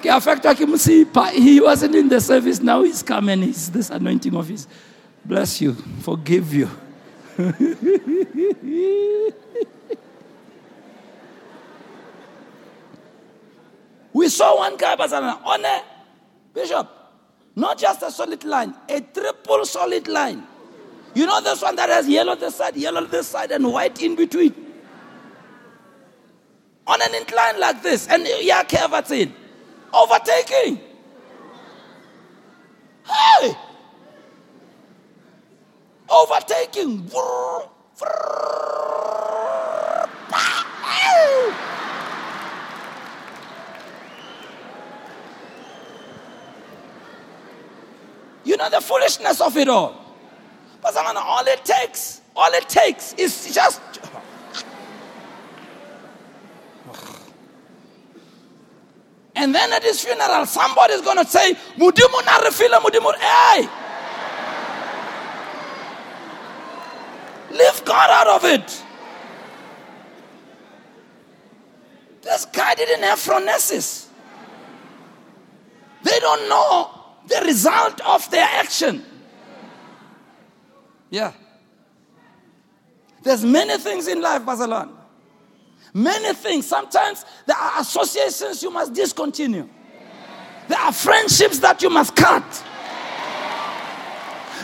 [0.09, 2.61] He wasn't in the service.
[2.61, 3.43] Now he's coming.
[3.43, 4.67] He's this anointing of his.
[5.25, 5.75] Bless you.
[5.75, 6.71] Forgive you.
[14.13, 15.83] we saw one guy on a eh,
[16.53, 16.89] bishop,
[17.55, 20.43] not just a solid line, a triple solid line.
[21.15, 24.17] You know this one that has yellow this side, yellow this side, and white in
[24.17, 24.55] between.
[26.87, 29.33] On an incline like this, and yeah, curve in.
[29.93, 30.81] Overtaking.
[33.07, 33.57] Hey!
[36.11, 37.11] Overtaking.
[48.45, 50.05] You know the foolishness of it all.
[50.81, 53.81] But all it takes, all it takes is just
[59.39, 63.15] And then at his funeral, somebody's going to say, Mudimu na refila mudimu.
[63.15, 63.69] Hey!
[67.57, 68.85] Leave God out of it.
[72.23, 74.09] This guy didn't have phronesis.
[76.03, 76.91] They don't know
[77.29, 79.05] the result of their action.
[81.11, 81.33] Yeah.
[83.23, 84.98] There's many things in life, Barcelona.
[85.95, 86.67] Many things.
[86.67, 89.69] Sometimes there are associations you must discontinue.
[90.69, 92.45] There are friendships that you must cut.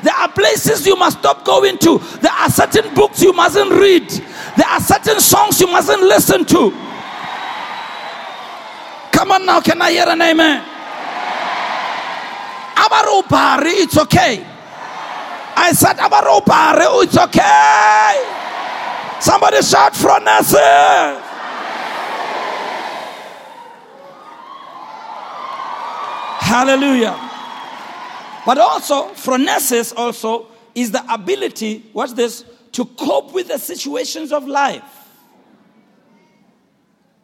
[0.02, 1.98] There are places you must stop going to.
[2.20, 4.10] There are certain books you mustn't read.
[4.10, 6.70] There are certain songs you mustn't listen to.
[9.12, 10.62] Come on now, can I hear an amen?
[12.74, 14.44] Amarubari, it's okay.
[15.56, 18.43] I said, Abaropare, it's okay.
[19.20, 21.34] Somebody shout Phronesis.
[26.54, 27.18] Hallelujah.
[28.46, 34.46] But also, phronesis also is the ability, what's this, to cope with the situations of
[34.46, 34.84] life.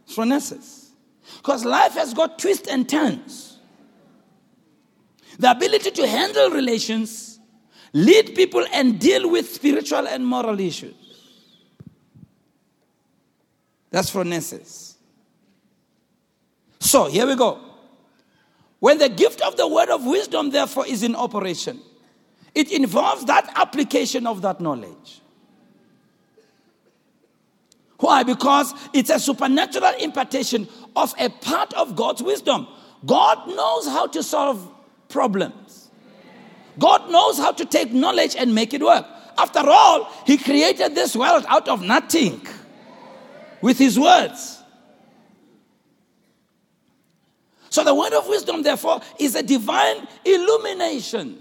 [0.08, 0.88] Phronesis.
[1.36, 3.58] Because life has got twists and turns.
[5.38, 7.38] The ability to handle relations,
[7.92, 10.99] lead people, and deal with spiritual and moral issues.
[13.90, 14.94] That's phronesis.
[16.78, 17.60] So, here we go.
[18.78, 21.80] When the gift of the word of wisdom, therefore, is in operation,
[22.54, 25.20] it involves that application of that knowledge.
[27.98, 28.22] Why?
[28.22, 30.66] Because it's a supernatural impartation
[30.96, 32.66] of a part of God's wisdom.
[33.04, 34.66] God knows how to solve
[35.08, 35.90] problems.
[36.78, 39.04] God knows how to take knowledge and make it work.
[39.36, 42.40] After all, He created this world out of nothing
[43.60, 44.62] with His words.
[47.70, 51.40] So the word of wisdom, therefore, is a divine illumination,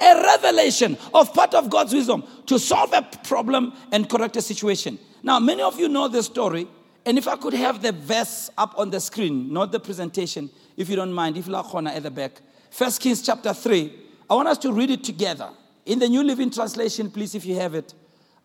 [0.00, 4.98] a revelation of part of God's wisdom to solve a problem and correct a situation.
[5.22, 6.68] Now, many of you know the story,
[7.04, 10.88] and if I could have the verse up on the screen, not the presentation, if
[10.88, 12.40] you don't mind, if Lachona at the back.
[12.70, 13.92] First Kings chapter 3.
[14.30, 15.50] I want us to read it together.
[15.84, 17.92] In the New Living Translation, please, if you have it.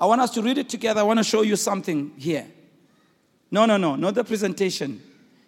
[0.01, 0.99] I want us to read it together.
[0.99, 2.47] I want to show you something here.
[3.49, 5.01] No, no, no, not the presentation.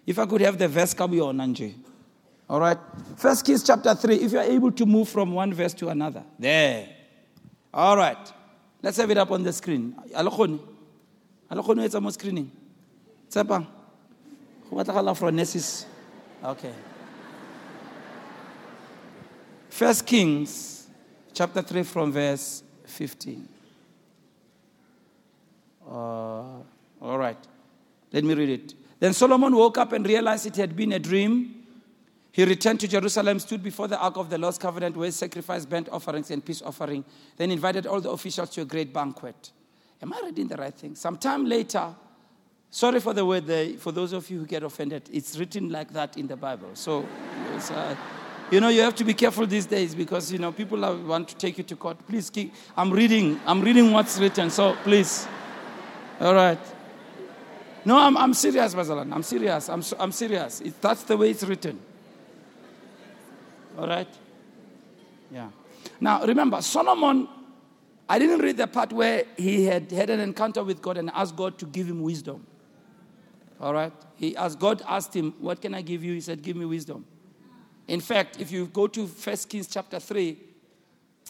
[0.06, 1.76] If I could have the verse on, Nanje.
[2.50, 2.78] All right.
[3.16, 4.16] First Kings chapter 3.
[4.16, 6.24] If you are able to move from one verse to another.
[6.38, 6.90] There.
[7.74, 8.34] All right.
[8.82, 9.96] Let's have it up on the screen.
[10.16, 10.60] Alokone.
[11.52, 12.52] Alokone it's almost screening.
[13.30, 13.68] Tsepang.
[16.44, 16.74] Okay.
[19.70, 20.88] First Kings
[21.34, 23.48] chapter 3 from verse 15.
[25.88, 26.64] Uh, all
[27.02, 27.38] right.
[28.12, 28.74] Let me read it.
[29.00, 31.56] Then Solomon woke up and realized it had been a dream.
[32.32, 35.70] He returned to Jerusalem, stood before the ark of the Lord's covenant, where he sacrificed
[35.70, 37.04] burnt offerings and peace offering,
[37.38, 39.52] then invited all the officials to a great banquet.
[40.02, 40.96] Am I reading the right thing?
[40.96, 41.94] Sometime later,
[42.70, 45.92] sorry for the word there, for those of you who get offended, it's written like
[45.94, 46.70] that in the Bible.
[46.74, 47.06] So,
[47.72, 47.96] uh,
[48.52, 51.36] you know, you have to be careful these days because, you know, people want to
[51.36, 51.98] take you to court.
[52.08, 55.28] Please keep, I'm reading, I'm reading what's written, so please.
[56.20, 56.60] All right.
[57.86, 59.14] No, I'm, I'm serious, Bazalan.
[59.14, 59.70] I'm serious.
[59.70, 60.62] I'm, I'm serious.
[60.62, 61.80] It, that's the way it's written.
[63.78, 64.08] All right?
[65.32, 65.50] Yeah.
[66.02, 67.28] Now, remember, Solomon,
[68.08, 71.36] I didn't read the part where he had had an encounter with God and asked
[71.36, 72.46] God to give him wisdom.
[73.62, 73.94] All right?
[74.16, 76.14] He asked, God asked him, What can I give you?
[76.14, 77.06] He said, Give me wisdom.
[77.88, 80.38] In fact, if you go to 1 Kings chapter 3,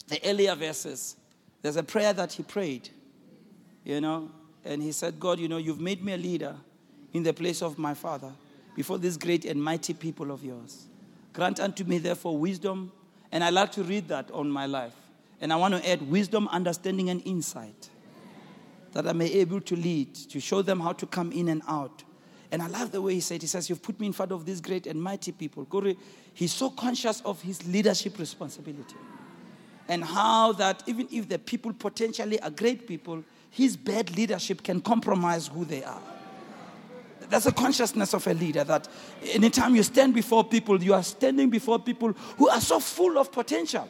[0.07, 1.15] the earlier verses,
[1.61, 2.89] there's a prayer that he prayed.
[3.83, 4.29] You know,
[4.69, 6.55] and he said, God, you know, you've made me a leader
[7.13, 8.31] in the place of my father
[8.75, 10.85] before these great and mighty people of yours.
[11.33, 12.91] Grant unto me, therefore, wisdom.
[13.31, 14.93] And I like to read that on my life.
[15.41, 17.89] And I want to add wisdom, understanding, and insight
[18.93, 21.61] that I may be able to lead, to show them how to come in and
[21.67, 22.03] out.
[22.51, 24.45] And I love the way he said, he says, You've put me in front of
[24.45, 25.67] these great and mighty people.
[26.33, 28.95] He's so conscious of his leadership responsibility.
[29.87, 34.81] And how that even if the people potentially are great people, his bad leadership can
[34.81, 36.01] compromise who they are.
[37.29, 38.87] That's a consciousness of a leader that
[39.23, 43.31] anytime you stand before people, you are standing before people who are so full of
[43.31, 43.87] potential.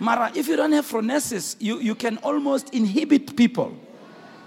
[0.00, 3.76] Mara, if you don't have phronesis, you, you can almost inhibit people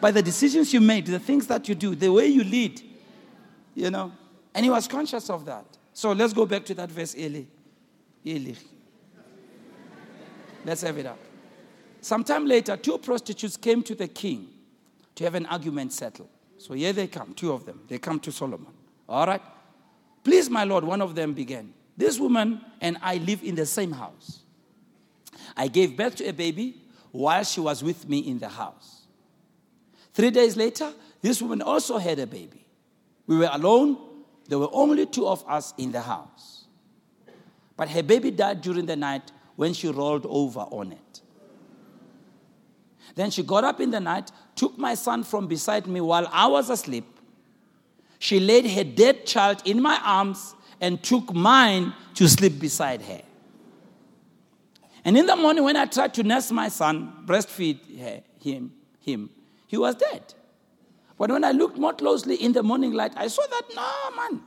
[0.01, 2.81] by the decisions you made, the things that you do, the way you lead.
[3.73, 4.11] You know?
[4.53, 5.65] And he was conscious of that.
[5.93, 7.43] So let's go back to that verse, Eli.
[8.25, 8.53] Eli.
[10.65, 11.19] Let's have it up.
[12.05, 14.47] Sometime later, two prostitutes came to the king
[15.15, 16.29] to have an argument settled.
[16.59, 17.81] So here they come, two of them.
[17.87, 18.71] They come to Solomon.
[19.09, 19.41] All right.
[20.23, 21.73] Please, my lord, one of them began.
[21.97, 24.41] This woman and I live in the same house.
[25.57, 26.79] I gave birth to a baby
[27.11, 29.07] while she was with me in the house.
[30.13, 30.93] Three days later,
[31.23, 32.67] this woman also had a baby.
[33.25, 33.97] We were alone.
[34.47, 36.65] There were only two of us in the house.
[37.75, 40.99] But her baby died during the night when she rolled over on it.
[43.15, 46.47] Then she got up in the night, took my son from beside me while I
[46.47, 47.05] was asleep.
[48.19, 53.21] She laid her dead child in my arms and took mine to sleep beside her.
[55.05, 59.29] And in the morning, when I tried to nurse my son, breastfeed her, him, him,
[59.67, 60.33] he was dead.
[61.17, 64.41] But when I looked more closely in the morning light, I saw that, no, man.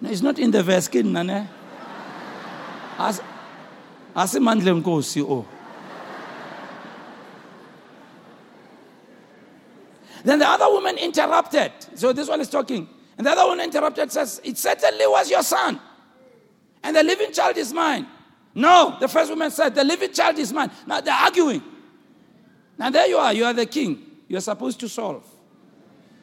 [0.00, 1.48] No, it's not in the verse, nane.
[2.98, 3.20] As,
[4.14, 5.44] asimandle nkosi o
[10.24, 11.72] Then the other woman interrupted.
[11.94, 12.88] So this one is talking.
[13.16, 15.80] And the other one interrupted, says, It certainly was your son.
[16.82, 18.06] And the living child is mine.
[18.54, 20.70] No, the first woman said, The living child is mine.
[20.86, 21.62] Now they're arguing.
[22.78, 23.32] Now there you are.
[23.32, 24.04] You are the king.
[24.28, 25.24] You're supposed to solve.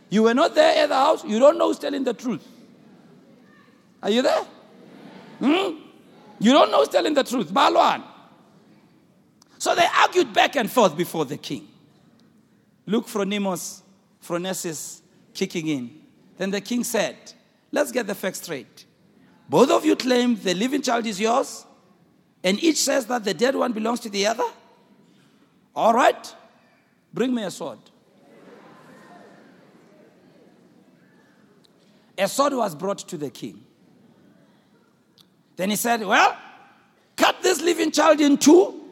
[0.09, 1.25] You were not there at the house.
[1.25, 2.47] You don't know who's telling the truth.
[4.01, 4.43] Are you there?
[5.39, 5.79] Hmm?
[6.39, 7.51] You don't know who's telling the truth.
[7.51, 8.03] Balwan.
[9.57, 11.67] So they argued back and forth before the king.
[12.85, 13.81] Luke Phronimos,
[14.25, 15.01] Phronesis
[15.33, 16.01] kicking in.
[16.37, 17.15] Then the king said,
[17.71, 18.85] Let's get the facts straight.
[19.49, 21.65] Both of you claim the living child is yours,
[22.43, 24.45] and each says that the dead one belongs to the other?
[25.75, 26.35] All right,
[27.13, 27.79] bring me a sword.
[32.17, 33.63] A sword was brought to the king.
[35.57, 36.37] Then he said, Well,
[37.15, 38.84] cut this living child in two.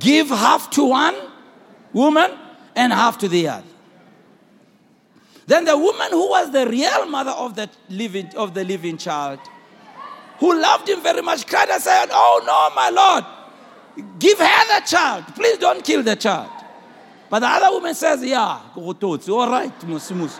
[0.00, 1.14] Give half to one
[1.92, 2.30] woman
[2.74, 3.66] and half to the other.
[5.46, 9.40] Then the woman who was the real mother of the living, of the living child,
[10.38, 13.24] who loved him very much, cried and said, Oh no, my Lord,
[14.18, 15.26] give her the child.
[15.34, 16.50] Please don't kill the child.
[17.28, 20.38] But the other woman says, Yeah, all right, musimus.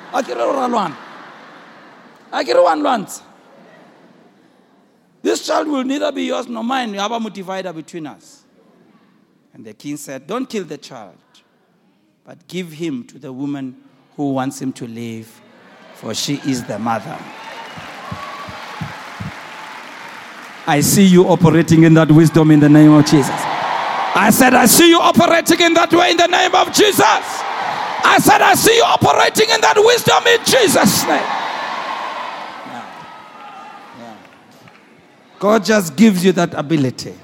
[5.22, 6.94] This child will neither be yours nor mine.
[6.94, 8.39] You have a divider between us.
[9.54, 11.16] And the king said, Don't kill the child,
[12.24, 13.76] but give him to the woman
[14.16, 15.40] who wants him to live,
[15.94, 17.18] for she is the mother.
[20.66, 23.30] I see you operating in that wisdom in the name of Jesus.
[23.32, 27.00] I said, I see you operating in that way in the name of Jesus.
[27.02, 31.40] I said, I see you operating in that wisdom in Jesus' name.
[35.38, 37.14] God just gives you that ability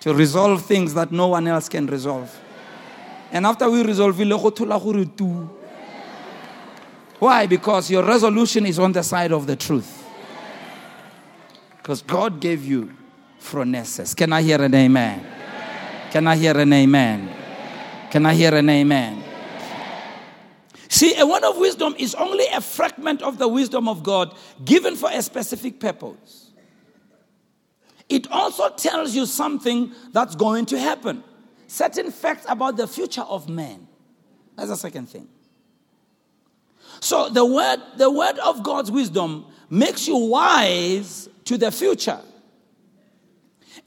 [0.00, 2.36] to resolve things that no one else can resolve.
[3.30, 4.18] And after we resolve,
[7.18, 7.46] why?
[7.46, 10.06] Because your resolution is on the side of the truth.
[11.76, 12.94] Because God gave you
[13.40, 14.14] phronesis.
[14.16, 15.26] Can I hear an amen?
[16.10, 17.28] Can I hear an amen?
[18.10, 19.24] Can I hear an amen?
[20.88, 24.34] See, a word of wisdom is only a fragment of the wisdom of God
[24.64, 26.37] given for a specific purpose
[28.08, 31.22] it also tells you something that's going to happen.
[31.66, 33.86] Certain facts about the future of man.
[34.56, 35.28] That's the second thing.
[37.00, 42.20] So the word, the word of God's wisdom makes you wise to the future.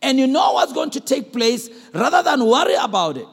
[0.01, 3.27] And you know what's going to take place rather than worry about it.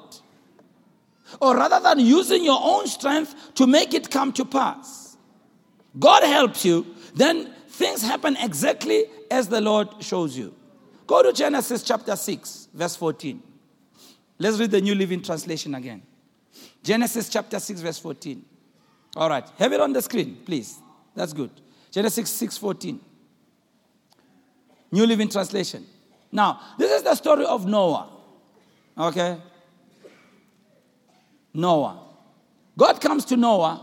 [1.41, 5.17] Or rather than using your own strength to make it come to pass.
[5.99, 10.55] God helps you, then things happen exactly as the Lord shows you.
[11.09, 13.43] Go to Genesis chapter 6, verse 14.
[14.39, 16.03] Let's read the New Living Translation again.
[16.83, 18.45] Genesis chapter 6, verse 14.
[19.17, 19.49] All right.
[19.59, 20.79] Have it on the screen, please.
[21.15, 21.51] That's good.
[21.91, 23.01] Genesis 6, 14.
[24.93, 25.87] New Living Translation.
[26.31, 28.11] Now, this is the story of Noah.
[28.99, 29.39] Okay?
[31.55, 32.01] Noah.
[32.77, 33.83] God comes to Noah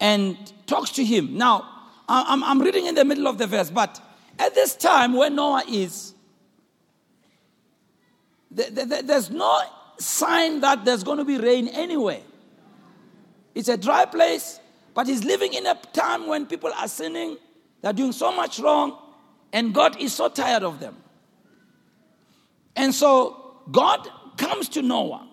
[0.00, 1.36] and talks to him.
[1.36, 1.68] Now,
[2.08, 4.00] I'm, I'm reading in the middle of the verse, but
[4.38, 6.11] at this time where Noah is,
[8.54, 9.60] there's no
[9.98, 12.20] sign that there's going to be rain anywhere.
[13.54, 14.60] It's a dry place,
[14.94, 17.36] but he's living in a time when people are sinning,
[17.80, 18.98] they're doing so much wrong,
[19.52, 20.96] and God is so tired of them.
[22.76, 25.28] And so God comes to Noah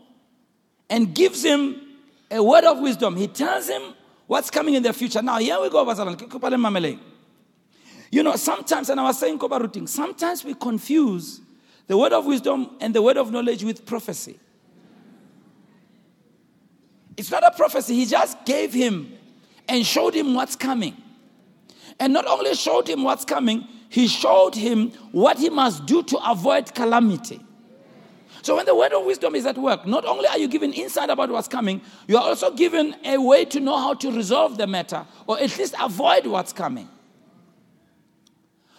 [0.89, 1.82] and gives him
[2.30, 3.15] a word of wisdom.
[3.15, 3.93] He tells him
[4.28, 5.22] what's coming in the future.
[5.22, 5.89] Now, here we go,
[8.11, 9.39] You know, sometimes, and I was saying,
[9.88, 11.41] sometimes we confuse
[11.89, 14.39] the word of wisdom and the word of knowledge with prophecy.
[17.17, 19.11] It's not a prophecy, he just gave him
[19.67, 20.95] and showed him what's coming.
[21.99, 26.17] And not only showed him what's coming, he showed him what he must do to
[26.29, 27.41] avoid calamity.
[28.43, 31.09] So when the word of wisdom is at work, not only are you given insight
[31.09, 34.67] about what's coming, you are also given a way to know how to resolve the
[34.67, 36.87] matter or at least avoid what's coming.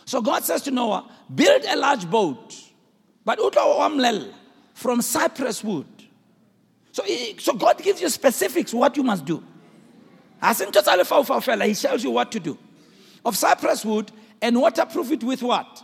[0.05, 2.70] So God says to Noah, build a large boat
[3.31, 4.33] but utla wamlel
[4.75, 5.87] from cypress wood.
[6.91, 7.05] So,
[7.39, 9.41] so God gives you specifics what you must do.
[10.43, 12.59] As in he tells you what to do.
[13.25, 14.11] Of cypress wood
[14.43, 15.81] and waterproof it with what?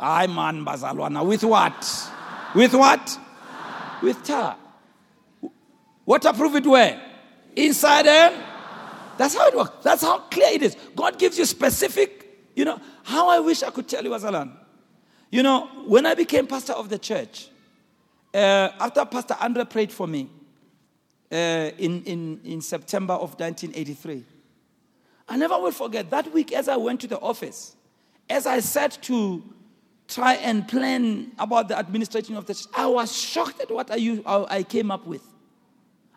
[0.00, 1.26] I man bazalwana.
[1.26, 2.10] With what?
[2.54, 3.18] With what?
[4.02, 4.56] With tar.
[6.06, 6.98] Waterproof it where?
[7.56, 8.42] Inside and
[9.18, 9.84] That's how it works.
[9.84, 10.78] That's how clear it is.
[10.96, 12.26] God gives you specific,
[12.56, 14.57] you know, how I wish I could tell you, Azalan.
[15.30, 17.48] You know, when I became pastor of the church,
[18.34, 20.28] uh, after Pastor Andre prayed for me
[21.30, 24.24] uh, in, in, in September of 1983,
[25.28, 27.76] I never will forget that week as I went to the office,
[28.30, 29.42] as I sat to
[30.06, 34.18] try and plan about the administration of the church, I was shocked at what I,
[34.48, 35.22] I came up with.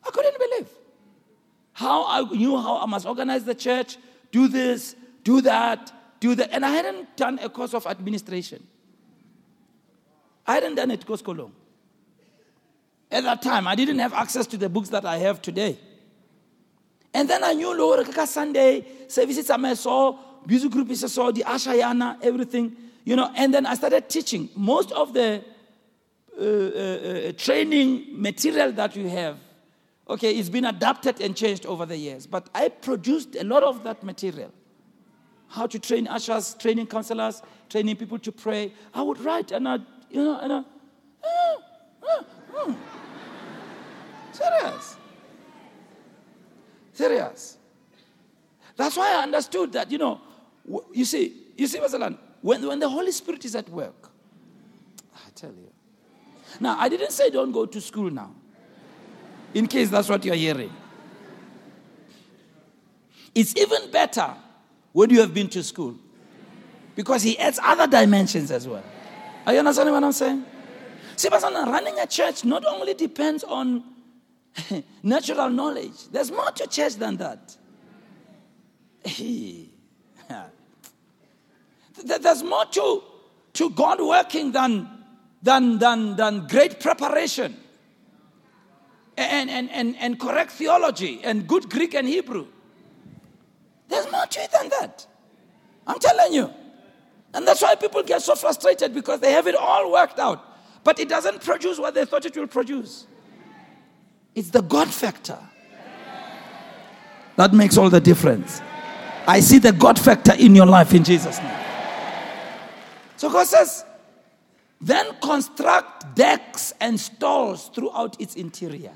[0.06, 0.68] I couldn't believe
[1.74, 3.98] how I knew how I must organize the church,
[4.32, 6.50] do this, do that, do that.
[6.52, 8.66] And I hadn't done a course of administration.
[10.52, 11.52] I hadn't done it course Kolong.
[13.10, 15.80] At that time, I didn't have access to the books that I have today.
[17.14, 22.18] And then I knew Lord, Sunday services I saw, music group is saw, the Ashayana,
[22.22, 22.76] everything,
[23.06, 23.32] you know.
[23.34, 24.50] And then I started teaching.
[24.54, 25.42] Most of the
[26.38, 29.38] uh, uh, uh, training material that you have,
[30.10, 32.28] okay, it's been adapted and changed over the years.
[32.28, 34.52] But I produced a lot of that material.
[35.48, 38.74] How to train ushers, training counselors, training people to pray.
[38.94, 39.80] I would write and I,
[40.12, 40.64] you know, and I,
[41.24, 41.58] ah,
[42.04, 42.76] ah, ah.
[44.32, 44.98] serious.
[46.94, 47.58] Serious.
[48.76, 50.20] That's why I understood that, you know,
[50.94, 54.10] you see, you see, Masalan, when, when the Holy Spirit is at work,
[55.16, 55.72] I tell you.
[56.60, 58.32] Now, I didn't say don't go to school now,
[59.54, 60.72] in case that's what you're hearing.
[63.34, 64.34] It's even better
[64.92, 65.96] when you have been to school
[66.96, 68.84] because he adds other dimensions as well.
[69.46, 70.46] Are you understanding what I'm saying?
[71.16, 73.84] See, Masalan, running a church not only depends on
[75.04, 76.08] natural knowledge.
[76.12, 77.56] There's more to church than that.
[82.04, 83.04] There's more to,
[83.54, 84.90] to God working than,
[85.42, 87.58] than, than, than great preparation
[89.18, 92.48] and, and, and, and correct theology and good Greek and Hebrew.
[93.88, 95.06] There's more to it than that.
[95.86, 96.54] I'm telling you.
[97.34, 100.44] And that's why people get so frustrated because they have it all worked out.
[100.84, 103.08] But it doesn't produce what they thought it will produce.
[104.36, 105.38] It's the God factor.
[107.36, 108.62] That makes all the difference.
[109.28, 111.60] I see the God factor in your life in Jesus' name.
[113.18, 113.86] So God says,
[114.82, 118.94] then construct decks and stalls throughout its interior.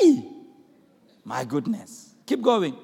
[0.00, 0.24] Hey,
[1.24, 2.14] my goodness.
[2.26, 2.76] Keep going.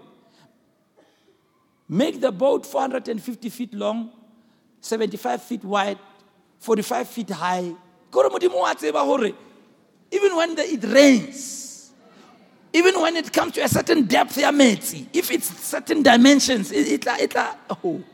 [1.89, 4.13] Make the boat 450 feet long,
[4.85, 5.99] 75 feet wide,
[6.61, 7.75] 45 feet high.
[8.13, 8.53] Even
[10.37, 11.91] when the, it rains,
[12.71, 17.35] even when it comes to a certain depth, if it's certain dimensions, it, it, it,
[17.83, 18.05] oh.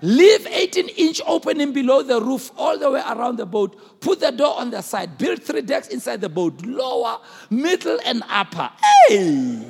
[0.00, 4.00] Leave 18 inch opening below the roof all the way around the boat.
[4.00, 5.18] Put the door on the side.
[5.18, 7.18] Build three decks inside the boat lower,
[7.50, 8.70] middle, and upper.
[9.08, 9.62] Hey!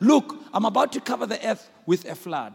[0.00, 2.54] Look, I'm about to cover the earth with a flood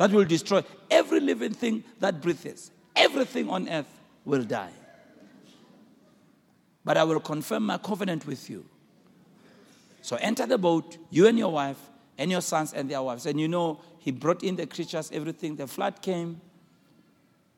[0.00, 2.70] that will destroy every living thing that breathes.
[2.96, 4.72] Everything on earth will die.
[6.82, 8.64] But I will confirm my covenant with you.
[10.00, 11.76] So enter the boat, you and your wife,
[12.16, 13.26] and your sons and their wives.
[13.26, 15.56] And you know, he brought in the creatures, everything.
[15.56, 16.40] The flood came.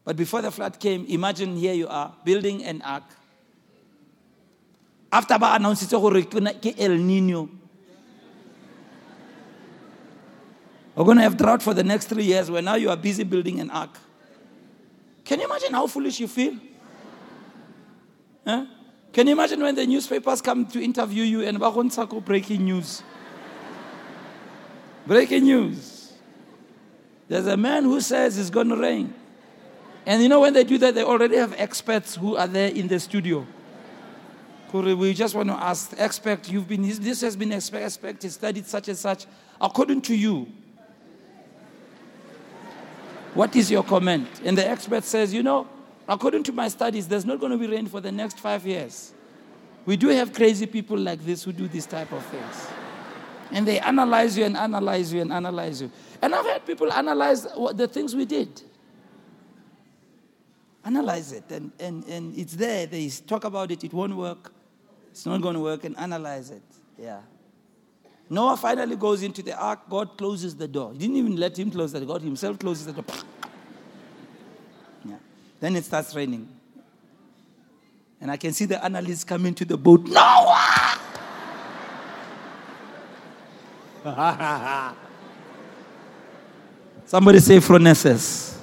[0.03, 3.05] But before the flood came, imagine here you are building an ark.
[5.13, 7.49] After ba announced El Nino.
[10.95, 13.25] We're going to have drought for the next three years where now you are busy
[13.25, 13.99] building an ark.
[15.25, 16.57] Can you imagine how foolish you feel?
[18.47, 18.67] Huh?
[19.13, 23.03] Can you imagine when the newspapers come to interview you and Bagon breaking news?
[25.07, 26.13] breaking news.
[27.29, 29.15] There's a man who says it's going to rain.
[30.07, 32.89] And you know, when they do that, they already have experts who are there in
[32.89, 33.47] the studio.
[34.73, 38.97] We just want to ask, expert, you've been, this has been expert, studied such and
[38.97, 39.27] such.
[39.61, 40.49] According to you,
[43.35, 44.29] what is your comment?
[44.45, 45.69] And the expert says, you know,
[46.09, 49.13] According to my studies, there's not going to be rain for the next five years.
[49.87, 52.67] We do have crazy people like this who do this type of things.
[53.51, 55.91] And they analyze you and analyze you and analyze you.
[56.21, 58.63] And I've had people analyze what, the things we did.
[60.85, 62.87] Analyze it, and, and, and it's there.
[62.87, 64.53] They talk about it, it won't work.
[65.13, 66.63] It's not going to work, and analyze it.
[66.99, 67.21] Yeah.
[68.33, 69.81] Noah finally goes into the ark.
[69.91, 70.93] God closes the door.
[70.93, 72.01] He didn't even let him close door.
[72.01, 73.05] God himself closes the door.
[75.61, 76.49] Then it starts raining.
[78.23, 80.07] And I can see the analysts coming to the boat.
[80.07, 80.99] Noah!
[87.05, 88.59] Somebody say phronesis.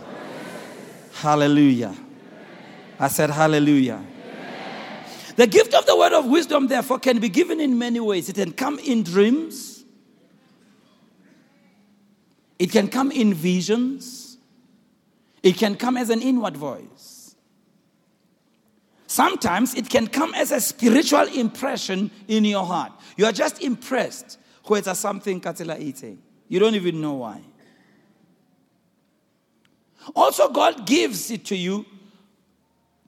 [1.14, 1.96] Hallelujah.
[3.00, 4.04] I said hallelujah.
[5.40, 8.28] The gift of the word of wisdom, therefore, can be given in many ways.
[8.28, 9.86] It can come in dreams,
[12.60, 14.38] it can come in visions,
[15.42, 17.38] it can come as an inward voice.
[19.08, 22.92] Sometimes it can come as a spiritual impression in your heart.
[23.16, 24.38] You are just impressed
[24.72, 26.22] it's something Katila eating.
[26.50, 27.40] You don't even know why.
[30.14, 31.86] Also, God gives it to you,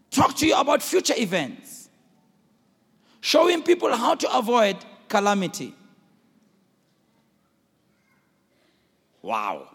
[0.09, 1.70] talk to you about future events,
[3.21, 5.73] showing people how to avoid calamity.
[9.21, 9.67] Wow.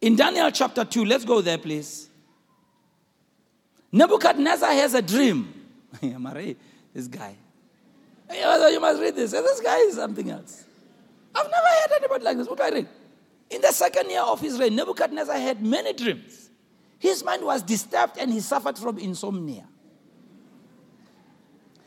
[0.00, 2.08] In Daniel chapter 2, let's go there, please.
[3.92, 5.52] Nebuchadnezzar has a dream.
[6.94, 7.36] This guy.
[8.30, 9.30] You must read this.
[9.30, 10.64] This guy is something else.
[11.34, 12.48] I've never heard anybody like this.
[12.48, 12.88] What do I read?
[13.50, 16.50] In the second year of his reign, Nebuchadnezzar had many dreams.
[16.98, 19.66] His mind was disturbed and he suffered from insomnia.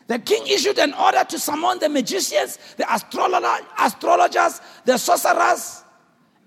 [0.08, 5.84] The king issued an order to summon the magicians, the astrologers, the sorcerers,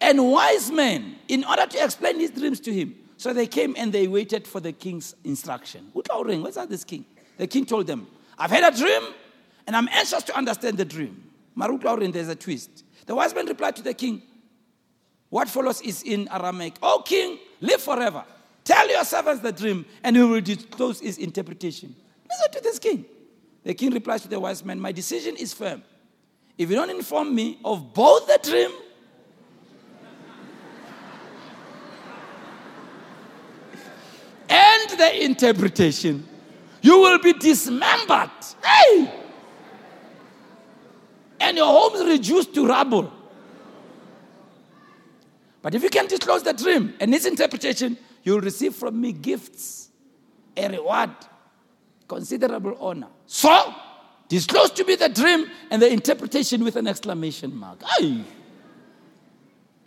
[0.00, 2.94] and wise men in order to explain his dreams to him.
[3.16, 5.90] So they came and they waited for the king's instruction.
[5.94, 7.04] That, this king?
[7.36, 8.06] The king told them,
[8.38, 9.02] I've had a dream
[9.66, 11.24] and I'm anxious to understand the dream.
[11.56, 12.84] Maruk there's a twist.
[13.06, 14.22] The wise men replied to the king,
[15.30, 16.74] What follows is in Aramaic.
[16.80, 18.24] O king, live forever.
[18.62, 21.96] Tell your servants the dream, and we will disclose its interpretation.
[22.28, 23.04] Listen to this king.
[23.64, 25.82] The king replies to the wise man, My decision is firm.
[26.56, 28.70] If you don't inform me of both the dream
[34.48, 36.26] and the interpretation,
[36.82, 38.30] you will be dismembered.
[38.64, 39.12] Hey!
[41.40, 43.12] And your homes reduced to rubble.
[45.62, 49.12] But if you can disclose the dream and its interpretation, you will receive from me
[49.12, 49.90] gifts,
[50.56, 51.10] a reward,
[52.06, 53.08] considerable honor.
[53.28, 53.74] So,
[54.26, 57.78] disclose to me the dream and the interpretation with an exclamation mark.
[57.84, 58.24] Aye.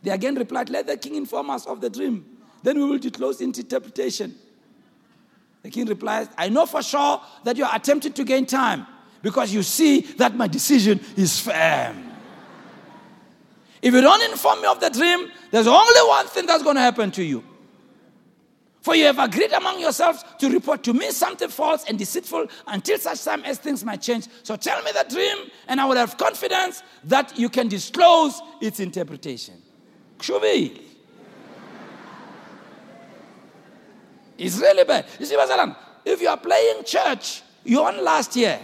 [0.04, 2.38] They again replied, Let the king inform us of the dream.
[2.62, 4.36] Then we will disclose its interpretation.
[5.64, 8.86] The king replies, I know for sure that you are attempting to gain time
[9.24, 12.12] because you see that my decision is firm.
[13.82, 16.82] If you don't inform me of the dream, there's only one thing that's going to
[16.82, 17.44] happen to you.
[18.82, 22.98] For you have agreed among yourselves to report to me something false and deceitful until
[22.98, 24.28] such time as things might change.
[24.42, 28.80] So tell me the dream, and I will have confidence that you can disclose its
[28.80, 29.62] interpretation.
[30.18, 30.82] Kshubi.
[34.40, 35.06] It's really bad.
[35.20, 35.36] You see,
[36.06, 38.60] if you are playing church, you won last year.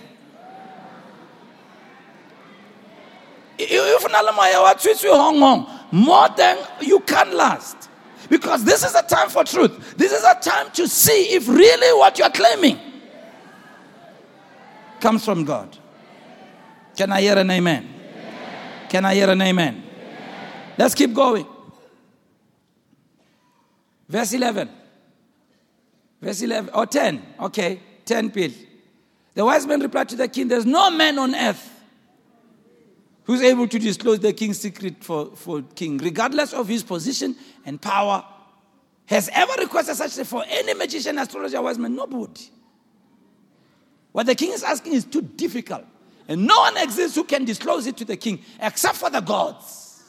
[3.60, 7.77] If Nalamoya hong hong, more than you can last.
[8.30, 9.96] Because this is a time for truth.
[9.98, 12.80] This is a time to see if really what you're claiming
[15.00, 15.78] comes from God.
[16.96, 17.88] Can I hear an amen?
[18.90, 19.84] Can I hear an amen?
[20.78, 21.46] Let's keep going.
[24.08, 24.70] Verse 11.
[26.22, 27.26] Verse 11 or 10.
[27.42, 28.52] Okay, 10 pill.
[29.34, 31.77] The wise men replied to the king, There's no man on earth
[33.28, 37.80] who's able to disclose the king's secret for, for king, regardless of his position and
[37.80, 38.24] power,
[39.06, 41.94] has ever requested such thing for any magician, astrologer, wise man?
[41.94, 42.50] Nobody.
[44.14, 45.84] What the king is asking is too difficult.
[46.30, 50.04] And no one exists who can disclose it to the king except for the gods.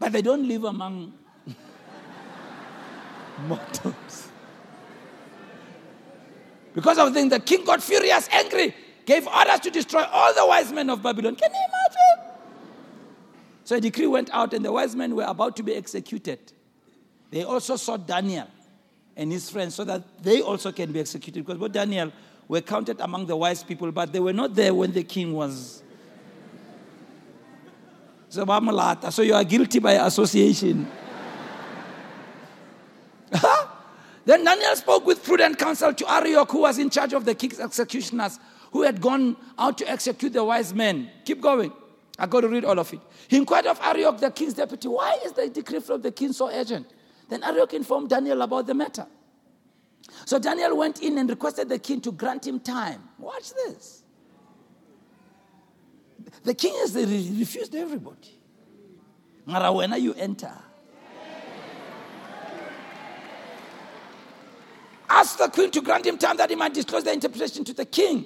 [0.00, 1.12] But they don't live among
[3.46, 4.28] mortals.
[6.74, 8.74] Because of the, the king got furious, angry,
[9.12, 11.36] gave orders to destroy all the wise men of Babylon.
[11.36, 12.34] Can you imagine?
[13.64, 16.38] So a decree went out, and the wise men were about to be executed.
[17.30, 18.48] They also sought Daniel
[19.16, 21.44] and his friends so that they also can be executed.
[21.44, 22.10] Because both Daniel
[22.48, 25.82] were counted among the wise people, but they were not there when the king was.
[28.30, 28.46] So,
[29.10, 30.90] so you are guilty by association.
[34.24, 37.60] then Daniel spoke with prudent counsel to Arioch, who was in charge of the king's
[37.60, 38.38] executioners,
[38.72, 41.10] who had gone out to execute the wise men.
[41.24, 41.72] Keep going.
[42.18, 43.00] I got to read all of it.
[43.28, 46.50] He inquired of Arioch, the king's deputy, why is the decree from the king so
[46.50, 46.86] urgent?
[47.28, 49.06] Then Arioch informed Daniel about the matter.
[50.24, 53.08] So Daniel went in and requested the king to grant him time.
[53.18, 54.02] Watch this.
[56.44, 58.38] The king has refused everybody.
[59.46, 60.52] Mara, when you enter,
[65.08, 67.84] ask the queen to grant him time that he might disclose the interpretation to the
[67.84, 68.24] king.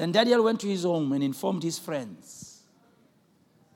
[0.00, 2.62] Then Daniel went to his home and informed his friends,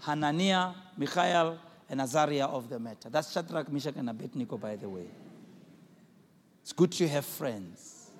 [0.01, 1.59] Hananiah, Mishael,
[1.91, 3.11] and Azariah of the matter.
[3.11, 5.05] That's Shadrach, Meshach, and Abednego, by the way.
[6.63, 8.11] It's good to have friends.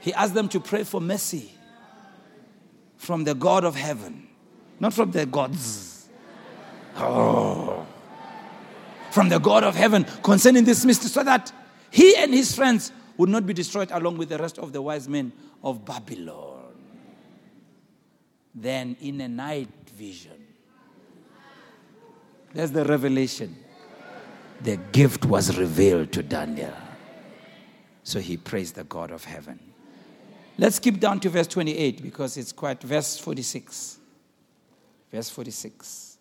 [0.00, 1.52] He asked them to pray for mercy
[2.96, 4.26] from the God of heaven,
[4.80, 6.08] not from the gods.
[6.96, 7.86] Oh.
[9.12, 11.52] From the God of heaven concerning this mystery, so that
[11.92, 15.08] he and his friends would not be destroyed along with the rest of the wise
[15.08, 16.53] men of Babylon.
[18.54, 20.44] Then, in a night vision,
[22.54, 23.56] That's the revelation.
[24.62, 26.72] The gift was revealed to Daniel.
[28.04, 29.58] So he praised the God of heaven.
[30.56, 33.98] Let's skip down to verse 28 because it's quite verse 46.
[35.10, 36.18] Verse 46.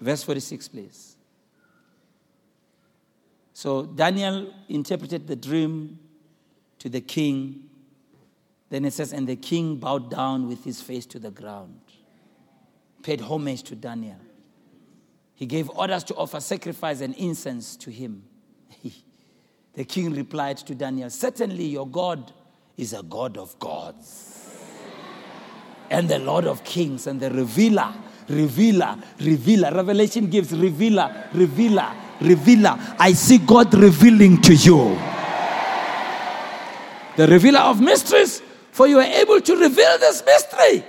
[0.00, 1.16] Verse 46, please.
[3.52, 5.98] So Daniel interpreted the dream
[6.78, 7.67] to the king.
[8.70, 11.80] Then it says, And the king bowed down with his face to the ground,
[13.02, 14.20] paid homage to Daniel.
[15.34, 18.24] He gave orders to offer sacrifice and incense to him.
[19.74, 22.32] the king replied to Daniel, Certainly your God
[22.76, 24.38] is a God of gods
[25.90, 27.92] and the Lord of kings and the revealer,
[28.28, 29.72] revealer, revealer.
[29.72, 32.76] Revelation gives revealer, revealer, revealer.
[32.98, 34.98] I see God revealing to you.
[37.16, 38.42] The revealer of mysteries,
[38.78, 40.84] for you are able to reveal this mystery.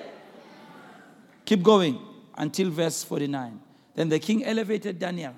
[1.43, 1.97] Keep going
[2.37, 3.59] until verse 49.
[3.95, 5.33] Then the king elevated Daniel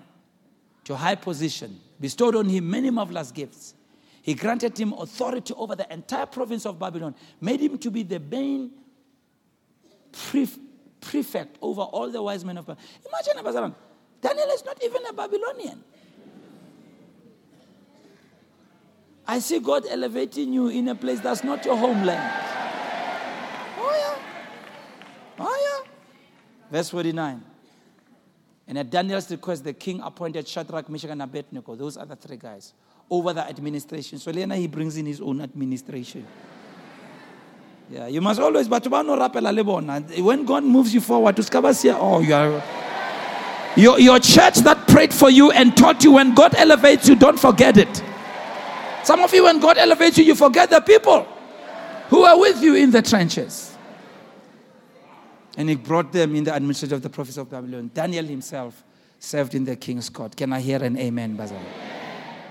[0.84, 3.74] to high position, bestowed on him many marvelous gifts.
[4.22, 8.20] He granted him authority over the entire province of Babylon, made him to be the
[8.20, 8.72] main
[11.00, 12.86] prefect over all the wise men of Babylon.
[13.06, 13.76] Imagine,
[14.22, 15.82] Daniel is not even a Babylonian.
[19.32, 22.34] I see God elevating you in a place that's not your homeland.
[23.78, 24.20] Oh, yeah.
[25.40, 25.90] Oh, yeah.
[26.70, 27.42] Verse 49.
[28.68, 32.74] And at Daniel's request, the king appointed Shadrach, Meshach, and Abednego, those other three guys,
[33.10, 34.20] over the administration.
[34.20, 36.28] So Lena, he brings in his own administration.
[37.90, 41.44] Yeah, you must always, but when God moves you forward to
[41.98, 42.62] oh, you are.
[43.78, 47.40] Your, your church that prayed for you and taught you when God elevates you, don't
[47.40, 48.04] forget it.
[49.04, 51.28] Some of you, when God elevates you, you forget the people
[52.10, 53.76] who are with you in the trenches.
[55.58, 57.92] And he brought them in the administration of the prophets of Babylon.
[57.94, 58.84] Daniel himself
[59.20, 60.36] served in the king's court.
[60.36, 61.64] Can I hear an amen, Bazalon?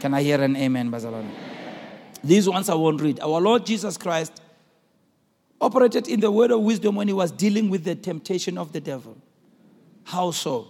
[0.00, 1.28] Can I hear an amen, Bazalon?
[2.22, 3.20] These ones I won't read.
[3.20, 4.40] Our Lord Jesus Christ
[5.60, 8.80] operated in the word of wisdom when he was dealing with the temptation of the
[8.80, 9.16] devil.
[10.04, 10.68] How so?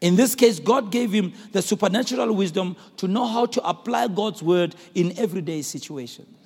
[0.00, 4.42] In this case, God gave him the supernatural wisdom to know how to apply God's
[4.42, 6.36] word in everyday situations.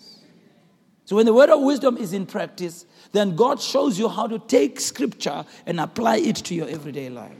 [1.05, 4.39] So, when the word of wisdom is in practice, then God shows you how to
[4.39, 7.37] take scripture and apply it to your everyday life.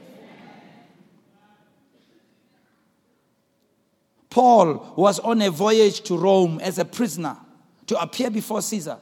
[4.31, 7.37] Paul was on a voyage to Rome as a prisoner
[7.87, 8.99] to appear before Caesar.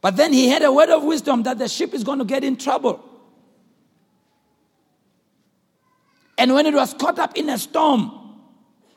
[0.00, 2.44] But then he had a word of wisdom that the ship is going to get
[2.44, 3.04] in trouble.
[6.38, 8.12] And when it was caught up in a storm,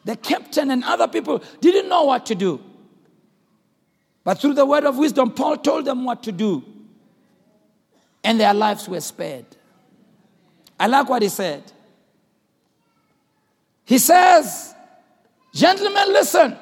[0.05, 2.61] the captain and other people didn't know what to do.
[4.23, 6.63] But through the word of wisdom, Paul told them what to do.
[8.23, 9.45] And their lives were spared.
[10.79, 11.63] I like what he said.
[13.85, 14.75] He says,
[15.53, 16.55] Gentlemen, listen.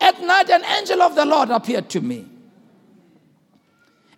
[0.00, 2.26] At night, an angel of the Lord appeared to me.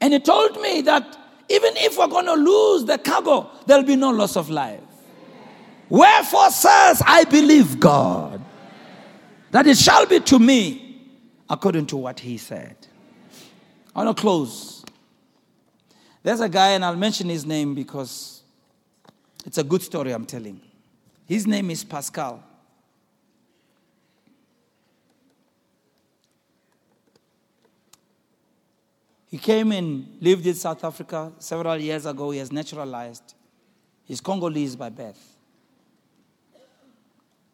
[0.01, 1.17] And he told me that
[1.49, 4.81] even if we're going to lose the cargo, there'll be no loss of life.
[5.89, 8.45] Wherefore, says, I believe God,
[9.51, 11.01] that it shall be to me
[11.49, 12.77] according to what he said.
[13.95, 14.85] I want to close.
[16.23, 18.43] There's a guy, and I'll mention his name because
[19.47, 20.61] it's a good story I'm telling.
[21.27, 22.43] His name is Pascal.
[29.31, 32.31] He came and lived in South Africa several years ago.
[32.31, 33.35] He has naturalized.
[34.05, 35.38] He's Congolese by birth.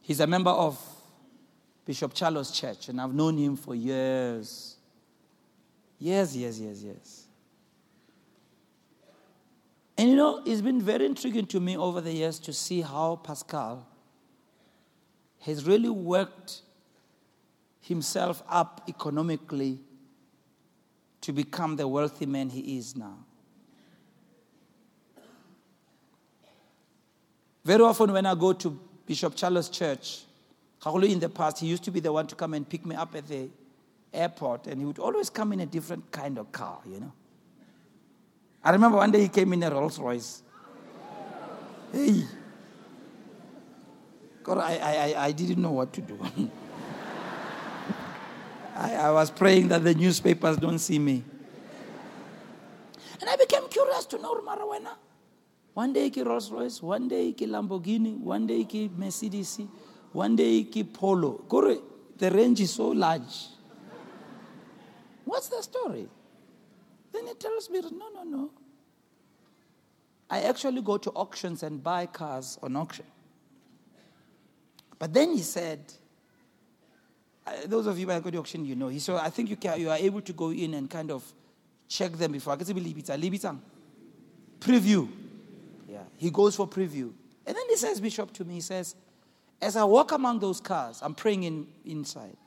[0.05, 0.79] He's a member of
[1.87, 4.77] Bishop Charles Church, and I've known him for years.
[5.99, 7.27] Yes, yes, yes, yes.
[9.97, 13.17] And you know, it's been very intriguing to me over the years to see how
[13.17, 13.87] Pascal
[15.41, 16.61] has really worked
[17.81, 19.81] himself up economically
[21.23, 23.25] to become the wealthy man he is now.
[27.65, 30.23] Very often, when I go to Bishop Charles Church,
[30.87, 33.15] in the past, he used to be the one to come and pick me up
[33.15, 33.49] at the
[34.13, 37.13] airport, and he would always come in a different kind of car, you know.
[38.63, 40.43] I remember one day he came in a Rolls Royce.
[41.93, 42.25] Hey.
[44.43, 46.19] God, I, I, I didn't know what to do.
[48.77, 51.25] I, I was praying that the newspapers don't see me.
[53.21, 54.97] And I became curious to know Marawena.
[55.75, 59.61] One day ki Rolls Royce, one day ki Lamborghini, one day ki Mercedes,
[60.13, 61.45] one day ki Polo.
[61.49, 61.79] Kore,
[62.17, 63.49] the range is so large.
[65.25, 66.09] What's the story?
[67.13, 68.51] Then he tells me, no, no, no.
[70.31, 73.07] I actually go to auctions and buy cars on auction.
[74.99, 75.93] But then he said,
[77.67, 78.97] those of you who go to auction, you know.
[78.99, 81.25] Said, I think you, can, you are able to go in and kind of
[81.89, 82.53] check them before.
[82.53, 83.57] I can believe it's a
[84.61, 85.09] preview.
[86.25, 87.13] He goes for preview.
[87.45, 88.95] And then he says, Bishop, to me, he says,
[89.61, 92.39] as I walk among those cars, I'm praying in, inside.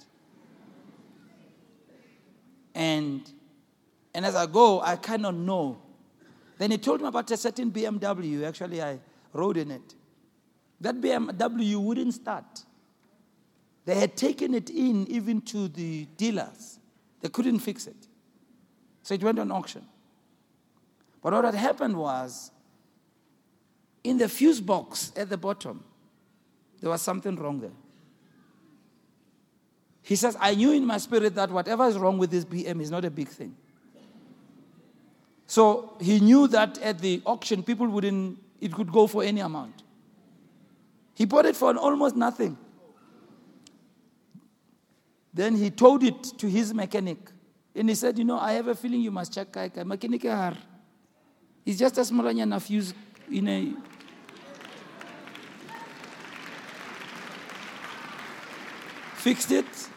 [2.73, 3.21] And,
[4.15, 4.95] and as I go, I
[5.27, 5.77] of know.
[6.57, 8.47] Then he told me about a certain BMW.
[8.47, 8.97] Actually, I
[9.31, 9.93] rode in it.
[10.81, 12.63] That BMW wouldn't start.
[13.85, 16.79] They had taken it in even to the dealers.
[17.21, 18.07] They couldn't fix it.
[19.03, 19.85] So it went on auction.
[21.21, 22.49] But what had happened was,
[24.07, 25.83] in the fuse box at the bottom,
[26.79, 27.77] there was something wrong there.
[30.01, 32.89] He says, I knew in my spirit that whatever is wrong with this BM is
[32.89, 33.53] not a big thing.
[35.45, 39.83] So he knew that at the auction, people wouldn't, it could go for any amount.
[41.13, 42.57] He bought it for almost nothing.
[45.33, 47.17] Then he told it to his mechanic.
[47.75, 50.23] And he said, You know, I have a feeling you must check Kai Mechanic
[51.65, 52.93] It's just a small fuse
[53.29, 53.73] in a.
[59.27, 59.89] Fixed it,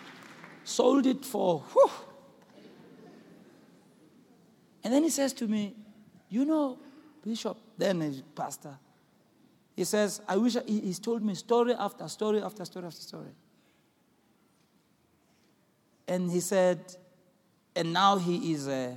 [0.64, 1.60] sold it for.
[1.72, 1.90] Whew.
[4.82, 5.76] And then he says to me,
[6.28, 6.80] You know,
[7.24, 8.76] Bishop, then a pastor,
[9.76, 13.30] he says, I wish I, he's told me story after story after story after story.
[16.08, 16.80] And he said,
[17.76, 18.96] and now he is uh,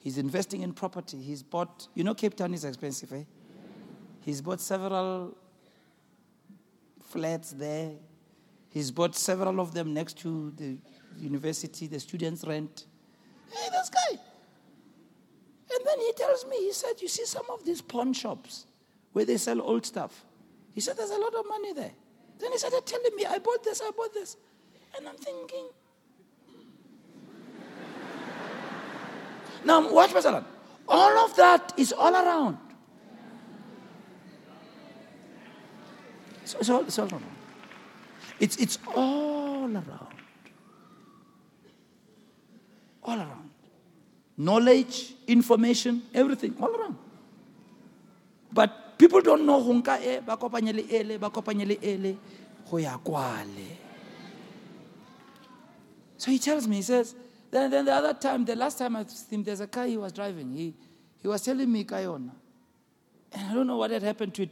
[0.00, 1.18] he's investing in property.
[1.22, 3.22] He's bought, you know, Cape Town is expensive, eh?
[4.22, 5.36] He's bought several
[7.00, 7.92] flats there.
[8.70, 10.76] He's bought several of them next to the
[11.18, 12.86] university, the students rent.
[13.50, 14.18] Hey, this guy.
[15.70, 18.66] And then he tells me, he said, You see some of these pawn shops
[19.12, 20.24] where they sell old stuff.
[20.74, 21.92] He said, There's a lot of money there.
[22.38, 24.36] Then he started telling me, I bought this, I bought this.
[24.96, 25.68] And I'm thinking,
[29.64, 30.44] Now, watch Pastor.
[30.86, 32.58] All of that is all around.
[36.44, 37.37] So it's all, it's all around.
[38.40, 40.14] It's, it's all around.
[43.02, 43.50] All around.
[44.36, 46.96] Knowledge, information, everything, all around.
[48.52, 52.18] But people don't know go nka e ba kopanye le ele ba kopanye le ele
[52.68, 53.78] go ya kwale
[56.16, 57.14] so he tells me he says
[57.50, 59.96] then, then the other time the last time i asked him there's a car he
[59.96, 60.74] was driving he,
[61.22, 62.32] he was telling me kayona
[63.32, 64.50] and i don't know what had happened to it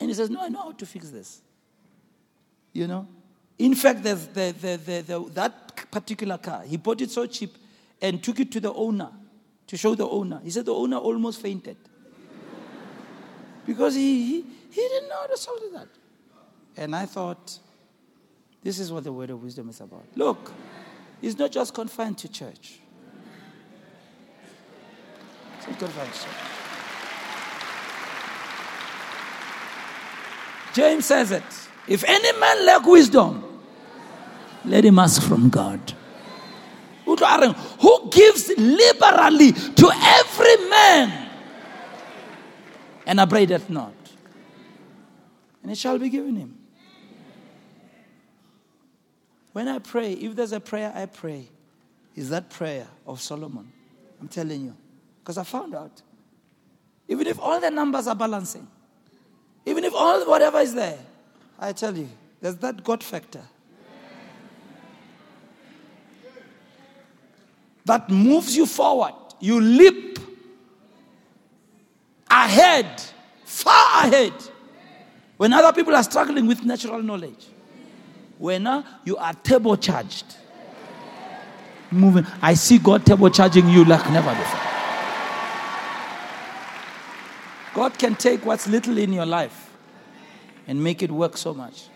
[0.00, 1.42] and he says no i know how to fix this
[2.76, 3.06] you know
[3.58, 7.56] in fact the, the, the, the, that particular car he bought it so cheap
[8.02, 9.10] and took it to the owner
[9.66, 11.76] to show the owner he said the owner almost fainted
[13.66, 14.44] because he, he,
[14.76, 15.88] he didn't know how to solve that.
[16.76, 17.58] And I thought,
[18.62, 20.04] this is what the word of wisdom is about.
[20.14, 20.52] Look,
[21.22, 22.80] it's not just confined to church.
[25.56, 26.32] It's confined to church.
[30.74, 31.42] James says it.
[31.88, 33.44] If any man lack wisdom,
[34.64, 35.94] let him ask from God.
[37.04, 41.28] Who gives liberally to every man
[43.06, 43.94] and upbraideth not.
[45.62, 46.58] And it shall be given him.
[49.52, 51.48] When I pray, if there's a prayer I pray,
[52.14, 53.72] is that prayer of Solomon.
[54.20, 54.76] I'm telling you.
[55.22, 56.02] Because I found out.
[57.08, 58.66] Even if all the numbers are balancing,
[59.64, 60.98] even if all whatever is there,
[61.58, 62.08] I tell you,
[62.40, 63.42] there's that God factor.
[67.84, 69.14] That moves you forward.
[69.40, 70.18] You leap
[72.30, 73.00] ahead,
[73.44, 74.32] far ahead.
[75.36, 77.46] When other people are struggling with natural knowledge,
[78.38, 80.36] when now you are turbocharged.
[81.90, 82.26] Moving.
[82.42, 84.60] I see God turbocharging you like never before.
[87.74, 89.65] God can take what's little in your life
[90.66, 91.88] and make it work so much.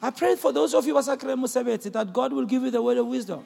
[0.00, 3.44] I pray for those of you that God will give you the word of wisdom.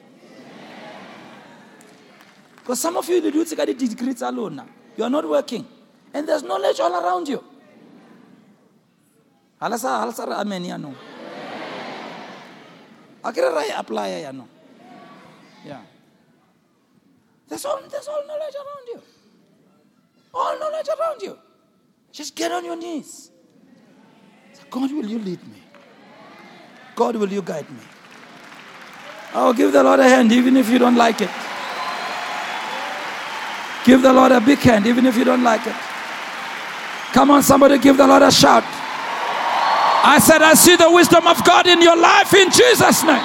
[2.57, 4.61] Because some of you, the dudes got degrees alone.
[4.97, 5.65] You are not working.
[6.13, 7.43] And there's knowledge all around you.
[9.59, 10.95] ga le sa re amen yaanong
[13.23, 14.49] a kere ra e applya yaanong
[15.65, 15.81] yeah
[17.49, 19.01] there's all, there's all knowledge around you
[20.33, 21.33] all knowledge around you
[22.13, 23.31] just get on your knees
[24.69, 25.61] God will you lead me?
[26.95, 27.79] God will you guide me?
[29.33, 31.29] Oh give the Lord a hand even if you don't like it.
[33.85, 35.75] Give the Lord a big hand even if you don't like it.
[37.13, 38.63] Come on somebody give the Lord a shout.
[40.03, 43.23] I said, I see the wisdom of God in your life in Jesus' name.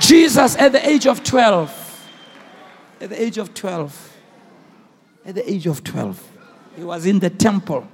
[0.00, 2.08] Jesus, at the age of 12,
[3.00, 4.16] at the age of 12,
[5.24, 6.30] at the age of 12,
[6.76, 7.88] he was in the temple.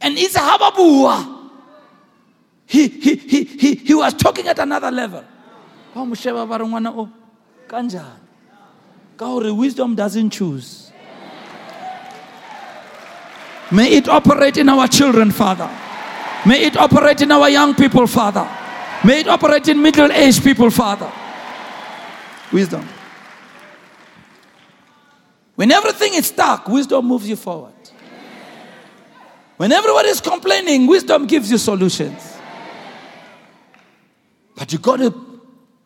[0.00, 0.40] And it's a
[2.66, 5.24] he, he, he, he, he was talking at another level.
[9.56, 10.90] Wisdom doesn't choose.
[13.70, 15.70] May it operate in our children, Father.
[16.46, 18.48] May it operate in our young people, Father.
[19.04, 21.10] May it operate in middle aged people, Father.
[22.52, 22.86] Wisdom.
[25.54, 27.72] When everything is stuck, wisdom moves you forward.
[29.56, 32.36] When everyone is complaining, wisdom gives you solutions.
[34.56, 35.40] But you got to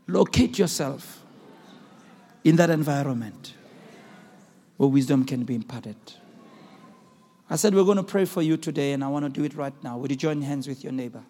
[0.06, 1.22] locate yourself
[2.44, 3.54] in that environment
[4.78, 5.96] where wisdom can be imparted.
[7.50, 9.54] I said, We're going to pray for you today, and I want to do it
[9.54, 9.98] right now.
[9.98, 11.22] Would you join hands with your neighbor?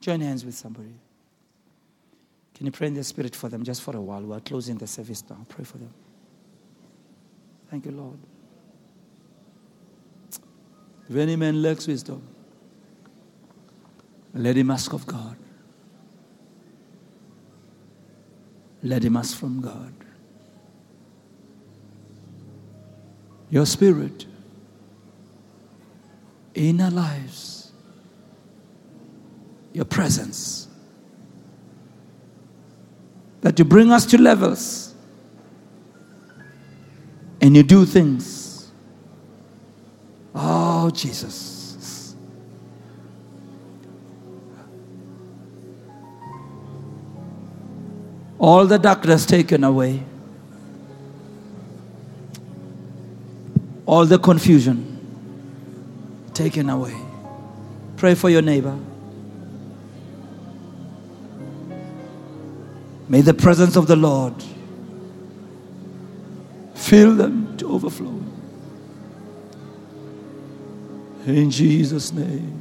[0.00, 0.94] Join hands with somebody.
[2.54, 4.22] Can you pray in the spirit for them just for a while?
[4.22, 5.44] We're closing the service now.
[5.48, 5.92] Pray for them.
[7.72, 8.18] Thank you, Lord.
[11.08, 12.22] If any man lacks wisdom,
[14.34, 15.36] let him ask of God.
[18.82, 19.94] Let him ask from God.
[23.52, 24.24] your spirit
[26.54, 27.70] in our lives,
[29.74, 30.68] your presence.
[33.42, 34.91] That you bring us to levels
[37.42, 38.72] and you do things.
[40.34, 42.16] Oh, Jesus.
[48.38, 50.02] All the darkness taken away.
[53.92, 54.88] all the confusion
[56.32, 56.96] taken away.
[57.98, 58.74] Pray for your neighbor.
[63.06, 64.32] May the presence of the Lord
[66.92, 68.20] fill them to overflow.
[71.26, 72.52] In Jesus' name.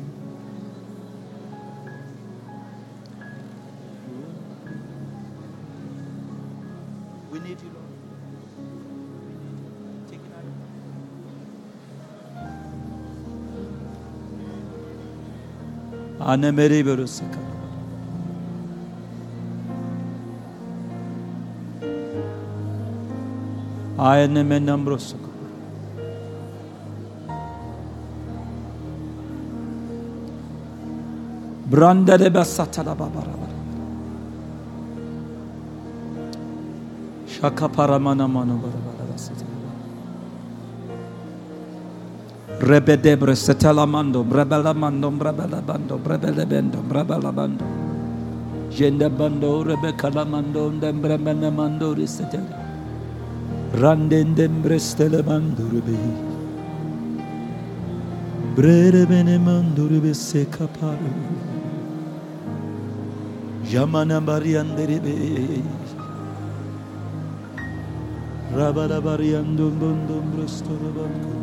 [7.30, 7.92] We need you, Lord.
[10.10, 10.46] Take it out.
[16.22, 17.51] Anne Anemeri berusaka.
[24.02, 25.16] Aene menden brosso.
[31.72, 33.52] Brandere besatala babaralar.
[37.28, 39.02] Şaka paramana manu barabara
[42.62, 47.64] Rebedebre setelamando, brebelamando, brebelabando, brebelebendo, brebelabando.
[48.72, 52.61] Jende bando, rebe kalamando, dembre menemando, risetele.
[53.74, 56.08] Brandendem brestele mandur bey
[58.58, 61.00] Brere bene mandur be se kapar.
[63.72, 65.64] Yamana bariyandere bey
[68.58, 71.40] Rabara bariyandum bundum brestele bandur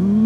[0.00, 0.25] Ooh.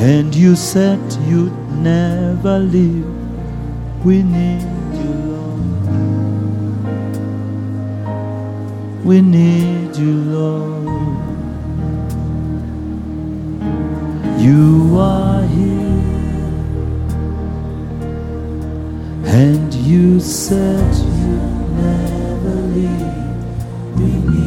[0.00, 3.04] And you said you'd never leave.
[4.04, 4.62] We need
[4.94, 5.64] you, Lord.
[9.04, 10.86] We need you, Lord.
[14.40, 16.04] You are here,
[19.24, 23.18] and you said you'd never leave.
[23.98, 24.37] We